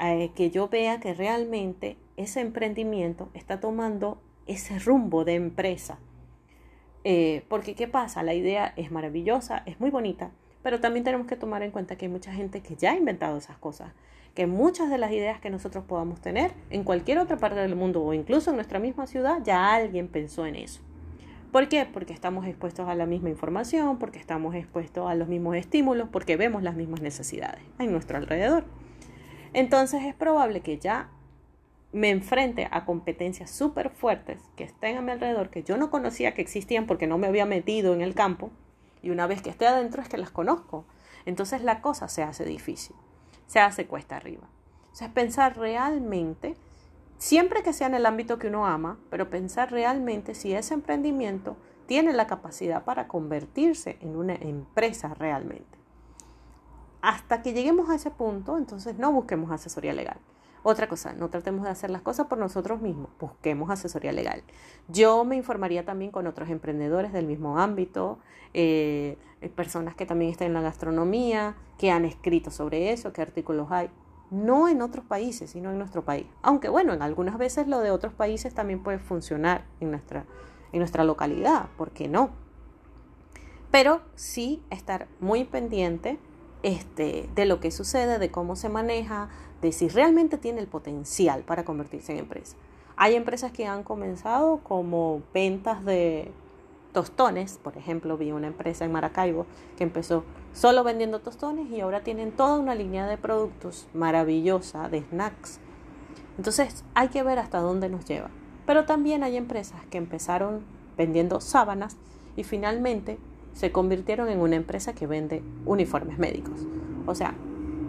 eh, 0.00 0.32
que 0.34 0.50
yo 0.50 0.68
vea 0.68 0.98
que 0.98 1.14
realmente 1.14 1.96
ese 2.16 2.40
emprendimiento 2.40 3.28
está 3.32 3.60
tomando 3.60 4.20
ese 4.48 4.80
rumbo 4.80 5.24
de 5.24 5.36
empresa. 5.36 6.00
Eh, 7.04 7.44
porque 7.48 7.76
¿qué 7.76 7.86
pasa? 7.86 8.24
La 8.24 8.34
idea 8.34 8.72
es 8.74 8.90
maravillosa, 8.90 9.62
es 9.64 9.78
muy 9.78 9.90
bonita, 9.90 10.32
pero 10.64 10.80
también 10.80 11.04
tenemos 11.04 11.28
que 11.28 11.36
tomar 11.36 11.62
en 11.62 11.70
cuenta 11.70 11.94
que 11.94 12.06
hay 12.06 12.10
mucha 12.10 12.32
gente 12.32 12.62
que 12.62 12.74
ya 12.74 12.90
ha 12.90 12.96
inventado 12.96 13.38
esas 13.38 13.58
cosas, 13.58 13.92
que 14.34 14.46
muchas 14.46 14.90
de 14.90 14.98
las 14.98 15.12
ideas 15.12 15.40
que 15.40 15.50
nosotros 15.50 15.84
podamos 15.84 16.20
tener 16.20 16.52
en 16.70 16.84
cualquier 16.84 17.18
otra 17.18 17.36
parte 17.36 17.60
del 17.60 17.76
mundo 17.76 18.02
o 18.02 18.14
incluso 18.14 18.50
en 18.50 18.56
nuestra 18.56 18.78
misma 18.78 19.06
ciudad, 19.06 19.38
ya 19.44 19.74
alguien 19.74 20.08
pensó 20.08 20.46
en 20.46 20.56
eso. 20.56 20.80
¿Por 21.52 21.68
qué? 21.68 21.84
Porque 21.84 22.12
estamos 22.12 22.46
expuestos 22.46 22.88
a 22.88 22.94
la 22.94 23.06
misma 23.06 23.28
información, 23.28 23.98
porque 23.98 24.20
estamos 24.20 24.54
expuestos 24.54 25.10
a 25.10 25.16
los 25.16 25.26
mismos 25.26 25.56
estímulos, 25.56 26.08
porque 26.10 26.36
vemos 26.36 26.62
las 26.62 26.76
mismas 26.76 27.00
necesidades 27.00 27.60
en 27.80 27.90
nuestro 27.90 28.18
alrededor. 28.18 28.64
Entonces 29.52 30.04
es 30.04 30.14
probable 30.14 30.60
que 30.60 30.78
ya 30.78 31.08
me 31.92 32.10
enfrente 32.10 32.68
a 32.70 32.84
competencias 32.84 33.50
súper 33.50 33.90
fuertes 33.90 34.40
que 34.54 34.62
estén 34.62 34.96
a 34.96 35.00
mi 35.00 35.10
alrededor, 35.10 35.50
que 35.50 35.64
yo 35.64 35.76
no 35.76 35.90
conocía 35.90 36.34
que 36.34 36.42
existían 36.42 36.86
porque 36.86 37.08
no 37.08 37.18
me 37.18 37.26
había 37.26 37.46
metido 37.46 37.94
en 37.94 38.00
el 38.00 38.14
campo, 38.14 38.50
y 39.02 39.10
una 39.10 39.26
vez 39.26 39.42
que 39.42 39.50
esté 39.50 39.66
adentro 39.66 40.02
es 40.02 40.08
que 40.08 40.18
las 40.18 40.30
conozco. 40.30 40.84
Entonces 41.26 41.62
la 41.62 41.80
cosa 41.80 42.06
se 42.06 42.22
hace 42.22 42.44
difícil, 42.44 42.94
se 43.50 43.58
hace 43.58 43.88
cuesta 43.88 44.16
arriba. 44.16 44.46
O 44.92 44.94
sea, 44.94 45.12
pensar 45.12 45.58
realmente, 45.58 46.54
siempre 47.18 47.64
que 47.64 47.72
sea 47.72 47.88
en 47.88 47.96
el 47.96 48.06
ámbito 48.06 48.38
que 48.38 48.46
uno 48.46 48.64
ama, 48.64 49.00
pero 49.10 49.28
pensar 49.28 49.72
realmente 49.72 50.36
si 50.36 50.52
ese 50.52 50.72
emprendimiento 50.72 51.56
tiene 51.86 52.12
la 52.12 52.28
capacidad 52.28 52.84
para 52.84 53.08
convertirse 53.08 53.98
en 54.02 54.14
una 54.14 54.36
empresa 54.36 55.14
realmente. 55.14 55.80
Hasta 57.02 57.42
que 57.42 57.52
lleguemos 57.52 57.90
a 57.90 57.96
ese 57.96 58.12
punto, 58.12 58.56
entonces 58.56 58.98
no 58.98 59.10
busquemos 59.10 59.50
asesoría 59.50 59.94
legal. 59.94 60.18
Otra 60.62 60.88
cosa, 60.88 61.12
no 61.14 61.28
tratemos 61.28 61.64
de 61.64 61.70
hacer 61.70 61.90
las 61.90 62.02
cosas 62.02 62.28
por 62.28 62.38
nosotros 62.38 62.80
mismos, 62.80 63.10
busquemos 63.18 63.68
asesoría 63.70 64.12
legal. 64.12 64.44
Yo 64.86 65.24
me 65.24 65.34
informaría 65.34 65.84
también 65.84 66.12
con 66.12 66.28
otros 66.28 66.50
emprendedores 66.50 67.12
del 67.12 67.26
mismo 67.26 67.58
ámbito, 67.58 68.20
eh, 68.54 69.18
personas 69.48 69.94
que 69.94 70.06
también 70.06 70.30
están 70.30 70.48
en 70.48 70.54
la 70.54 70.60
gastronomía, 70.60 71.56
que 71.78 71.90
han 71.90 72.04
escrito 72.04 72.50
sobre 72.50 72.92
eso, 72.92 73.12
qué 73.12 73.22
artículos 73.22 73.68
hay. 73.70 73.88
No 74.30 74.68
en 74.68 74.82
otros 74.82 75.04
países, 75.04 75.50
sino 75.50 75.70
en 75.70 75.78
nuestro 75.78 76.04
país. 76.04 76.26
Aunque 76.42 76.68
bueno, 76.68 76.92
en 76.92 77.02
algunas 77.02 77.38
veces 77.38 77.66
lo 77.66 77.80
de 77.80 77.90
otros 77.90 78.12
países 78.12 78.54
también 78.54 78.82
puede 78.82 78.98
funcionar 78.98 79.64
en 79.80 79.90
nuestra, 79.90 80.26
en 80.72 80.78
nuestra 80.78 81.04
localidad, 81.04 81.68
¿por 81.76 81.90
qué 81.90 82.06
no? 82.06 82.30
Pero 83.70 84.02
sí 84.14 84.62
estar 84.70 85.08
muy 85.20 85.44
pendiente 85.44 86.18
este, 86.62 87.28
de 87.34 87.46
lo 87.46 87.60
que 87.60 87.70
sucede, 87.70 88.18
de 88.18 88.30
cómo 88.30 88.56
se 88.56 88.68
maneja, 88.68 89.30
de 89.62 89.72
si 89.72 89.88
realmente 89.88 90.38
tiene 90.38 90.60
el 90.60 90.66
potencial 90.66 91.42
para 91.42 91.64
convertirse 91.64 92.12
en 92.12 92.18
empresa. 92.18 92.56
Hay 92.96 93.14
empresas 93.14 93.52
que 93.52 93.66
han 93.66 93.82
comenzado 93.82 94.58
como 94.58 95.22
ventas 95.32 95.84
de 95.84 96.32
tostones, 96.92 97.58
por 97.62 97.76
ejemplo, 97.76 98.16
vi 98.16 98.32
una 98.32 98.48
empresa 98.48 98.84
en 98.84 98.92
Maracaibo 98.92 99.46
que 99.76 99.84
empezó 99.84 100.24
solo 100.52 100.84
vendiendo 100.84 101.20
tostones 101.20 101.70
y 101.70 101.80
ahora 101.80 102.02
tienen 102.02 102.32
toda 102.32 102.58
una 102.58 102.74
línea 102.74 103.06
de 103.06 103.16
productos 103.16 103.86
maravillosa 103.94 104.88
de 104.88 105.02
snacks. 105.02 105.60
Entonces 106.36 106.84
hay 106.94 107.08
que 107.08 107.22
ver 107.22 107.38
hasta 107.38 107.58
dónde 107.58 107.88
nos 107.88 108.04
lleva. 108.04 108.30
Pero 108.66 108.84
también 108.84 109.22
hay 109.22 109.36
empresas 109.36 109.80
que 109.90 109.98
empezaron 109.98 110.62
vendiendo 110.96 111.40
sábanas 111.40 111.96
y 112.36 112.44
finalmente 112.44 113.18
se 113.52 113.72
convirtieron 113.72 114.28
en 114.28 114.40
una 114.40 114.56
empresa 114.56 114.92
que 114.92 115.06
vende 115.06 115.42
uniformes 115.66 116.18
médicos. 116.18 116.60
O 117.06 117.14
sea, 117.14 117.34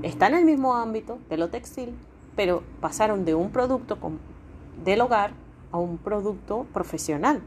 está 0.02 0.28
en 0.28 0.36
el 0.36 0.46
mismo 0.46 0.76
ámbito 0.76 1.20
de 1.30 1.38
lo 1.38 1.50
textil, 1.50 1.94
pero 2.36 2.64
pasaron 2.80 3.26
de 3.26 3.36
un 3.36 3.52
producto 3.52 3.98
del 4.84 5.02
hogar 5.02 5.34
a 5.72 5.78
un 5.78 5.98
producto 5.98 6.66
profesional. 6.74 7.42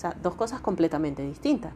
O 0.00 0.02
sea, 0.02 0.16
dos 0.22 0.34
cosas 0.34 0.62
completamente 0.62 1.22
distintas. 1.22 1.74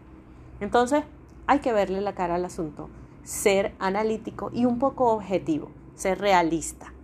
Entonces, 0.58 1.04
hay 1.46 1.58
que 1.58 1.74
verle 1.74 2.00
la 2.00 2.14
cara 2.14 2.36
al 2.36 2.44
asunto, 2.46 2.88
ser 3.22 3.74
analítico 3.78 4.50
y 4.50 4.64
un 4.64 4.78
poco 4.78 5.12
objetivo, 5.12 5.68
ser 5.94 6.20
realista. 6.20 6.94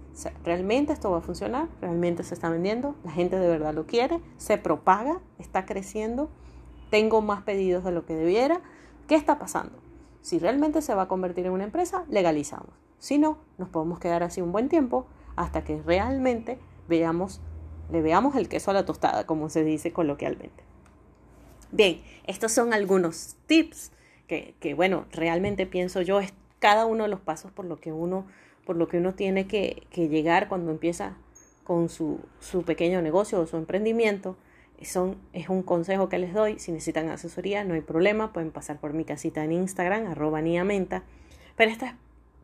¿Realmente 0.45 0.95
esto 0.95 1.11
va 1.11 1.19
a 1.19 1.21
funcionar? 1.21 1.69
¿Realmente 1.83 2.23
se 2.23 2.33
está 2.33 2.49
vendiendo? 2.49 2.95
¿La 3.05 3.11
gente 3.11 3.39
de 3.39 3.49
verdad 3.49 3.75
lo 3.75 3.87
quiere? 3.87 4.19
¿Se 4.39 4.57
propaga? 4.57 5.21
¿Está 5.39 5.67
creciendo? 5.67 6.31
¿Tengo 6.89 7.21
más 7.21 7.43
pedidos 7.43 7.85
de 7.85 7.93
lo 7.93 8.07
que 8.07 8.15
debiera? 8.15 8.63
¿Qué 9.07 9.15
está 9.15 9.39
pasando? 9.39 9.77
Si 10.23 10.39
realmente 10.39 10.81
se 10.81 10.95
va 10.95 11.03
a 11.03 11.09
convertir 11.09 11.45
en 11.45 11.53
una 11.53 11.65
empresa, 11.65 12.07
legalizamos. 12.09 12.71
Si 12.99 13.19
no, 13.19 13.37
nos 13.59 13.69
podemos 13.69 13.99
quedar 13.99 14.23
así 14.23 14.41
un 14.41 14.53
buen 14.53 14.71
tiempo 14.71 15.05
hasta 15.37 15.65
que 15.65 15.83
realmente 15.83 16.59
veamos, 16.89 17.43
le 17.91 18.01
veamos 18.01 18.37
el 18.37 18.49
queso 18.49 18.71
a 18.71 18.75
la 18.75 18.87
tostada, 18.87 19.27
como 19.27 19.51
se 19.51 19.65
dice 19.65 19.93
coloquialmente. 19.93 20.70
Bien, 21.73 22.01
estos 22.27 22.53
son 22.53 22.73
algunos 22.73 23.37
tips 23.47 23.93
que, 24.27 24.75
bueno, 24.75 25.07
realmente 25.13 25.67
pienso 25.67 26.03
yo 26.03 26.21
es 26.21 26.33
cada 26.61 26.87
uno 26.87 27.05
de 27.05 27.09
los 27.09 27.21
pasos 27.21 27.51
por 27.51 27.65
lo 27.65 27.81
que 27.81 27.93
uno, 27.93 28.27
por 28.65 28.77
lo 28.77 28.87
que 28.89 28.99
uno 28.99 29.15
tiene 29.15 29.47
que, 29.47 29.87
llegar 29.95 30.49
cuando 30.49 30.71
empieza 30.71 31.17
con 31.65 31.89
su, 31.89 32.21
su 32.39 32.63
pequeño 32.63 33.03
negocio 33.03 33.41
o 33.41 33.47
su 33.47 33.57
emprendimiento. 33.57 34.37
Son, 34.83 35.17
es 35.33 35.49
un 35.49 35.63
consejo 35.63 36.09
que 36.09 36.19
les 36.19 36.33
doy. 36.33 36.59
Si 36.59 36.73
necesitan 36.73 37.09
asesoría, 37.11 37.65
no 37.65 37.75
hay 37.75 37.83
problema. 37.83 38.33
Pueden 38.33 38.51
pasar 38.51 38.81
por 38.81 38.95
mi 38.95 39.05
casita 39.05 39.45
en 39.45 39.53
Instagram, 39.53 40.07
arroba 40.07 40.41
niamenta. 40.41 41.03
Pero 41.57 41.71
esta 41.71 41.87
es 41.89 41.95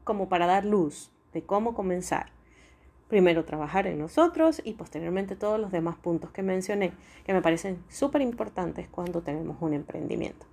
como 0.04 0.28
para 0.28 0.46
dar 0.46 0.64
luz 0.64 1.10
de 1.32 1.42
cómo 1.42 1.74
comenzar. 1.74 2.35
Primero 3.08 3.44
trabajar 3.44 3.86
en 3.86 3.98
nosotros 3.98 4.60
y 4.64 4.72
posteriormente 4.72 5.36
todos 5.36 5.60
los 5.60 5.70
demás 5.70 5.96
puntos 5.96 6.30
que 6.32 6.42
mencioné 6.42 6.92
que 7.24 7.32
me 7.32 7.42
parecen 7.42 7.84
súper 7.88 8.20
importantes 8.20 8.88
cuando 8.88 9.22
tenemos 9.22 9.58
un 9.60 9.74
emprendimiento. 9.74 10.46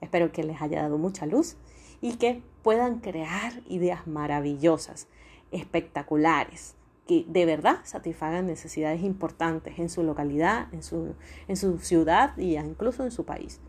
Espero 0.00 0.32
que 0.32 0.42
les 0.42 0.62
haya 0.62 0.80
dado 0.80 0.96
mucha 0.96 1.26
luz 1.26 1.56
y 2.00 2.16
que 2.16 2.42
puedan 2.62 3.00
crear 3.00 3.52
ideas 3.68 4.06
maravillosas, 4.06 5.08
espectaculares, 5.50 6.74
que 7.06 7.26
de 7.28 7.44
verdad 7.44 7.80
satisfagan 7.84 8.46
necesidades 8.46 9.02
importantes 9.02 9.78
en 9.78 9.90
su 9.90 10.02
localidad, 10.02 10.72
en 10.72 10.82
su, 10.82 11.14
en 11.48 11.56
su 11.56 11.78
ciudad 11.80 12.36
y 12.38 12.56
incluso 12.56 13.04
en 13.04 13.10
su 13.10 13.26
país. 13.26 13.60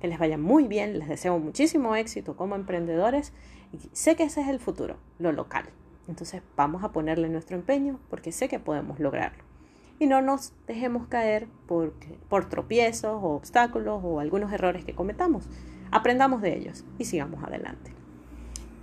Que 0.00 0.08
les 0.08 0.18
vaya 0.18 0.38
muy 0.38 0.68
bien, 0.68 0.98
les 0.98 1.08
deseo 1.08 1.38
muchísimo 1.38 1.96
éxito 1.96 2.34
como 2.34 2.54
emprendedores 2.54 3.32
sé 3.92 4.16
que 4.16 4.24
ese 4.24 4.40
es 4.40 4.48
el 4.48 4.60
futuro, 4.60 4.96
lo 5.18 5.32
local. 5.32 5.66
Entonces 6.08 6.42
vamos 6.56 6.84
a 6.84 6.92
ponerle 6.92 7.28
nuestro 7.28 7.56
empeño 7.56 7.98
porque 8.10 8.32
sé 8.32 8.48
que 8.48 8.58
podemos 8.58 9.00
lograrlo. 9.00 9.42
Y 9.98 10.06
no 10.06 10.22
nos 10.22 10.52
dejemos 10.66 11.06
caer 11.06 11.46
por, 11.66 11.94
por 12.28 12.48
tropiezos 12.48 13.22
o 13.22 13.28
obstáculos 13.30 14.00
o 14.02 14.20
algunos 14.20 14.52
errores 14.52 14.84
que 14.84 14.94
cometamos. 14.94 15.48
Aprendamos 15.90 16.42
de 16.42 16.56
ellos 16.56 16.84
y 16.98 17.04
sigamos 17.04 17.42
adelante. 17.44 17.92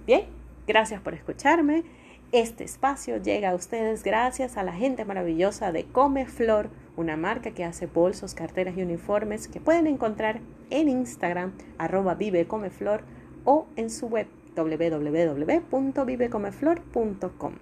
Bien, 0.06 0.26
gracias 0.66 1.02
por 1.02 1.14
escucharme. 1.14 1.84
Este 2.32 2.64
espacio 2.64 3.18
llega 3.18 3.50
a 3.50 3.56
ustedes 3.56 4.04
gracias 4.04 4.56
a 4.56 4.64
la 4.64 4.72
gente 4.72 5.04
maravillosa 5.04 5.74
de 5.74 5.84
Come 5.84 6.26
Flor, 6.26 6.70
una 6.96 7.18
marca 7.18 7.52
que 7.52 7.66
hace 7.66 7.88
bolsos, 7.88 8.34
carteras 8.34 8.78
y 8.78 8.82
uniformes 8.82 9.50
que 9.50 9.60
pueden 9.60 9.86
encontrar 9.86 10.40
en 10.70 10.88
Instagram, 10.88 11.52
arroba 11.78 12.16
vive 12.16 12.48
Flor 12.70 13.04
o 13.44 13.68
en 13.76 13.90
su 13.90 14.08
web 14.08 14.28
www.vivecomeflor.com. 14.56 17.54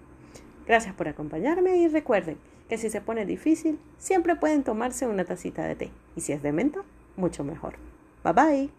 Gracias 0.68 0.94
por 0.94 1.08
acompañarme 1.08 1.78
y 1.78 1.88
recuerden 1.88 2.38
que 2.68 2.78
si 2.78 2.90
se 2.90 3.00
pone 3.02 3.26
difícil, 3.26 3.80
siempre 3.98 4.36
pueden 4.36 4.64
tomarse 4.64 5.08
una 5.08 5.26
tacita 5.26 5.66
de 5.66 5.76
té. 5.76 5.90
Y 6.16 6.22
si 6.22 6.34
es 6.34 6.44
de 6.44 6.52
menta, 6.52 6.82
mucho 7.16 7.44
mejor. 7.44 7.74
Bye 8.24 8.34
bye. 8.34 8.70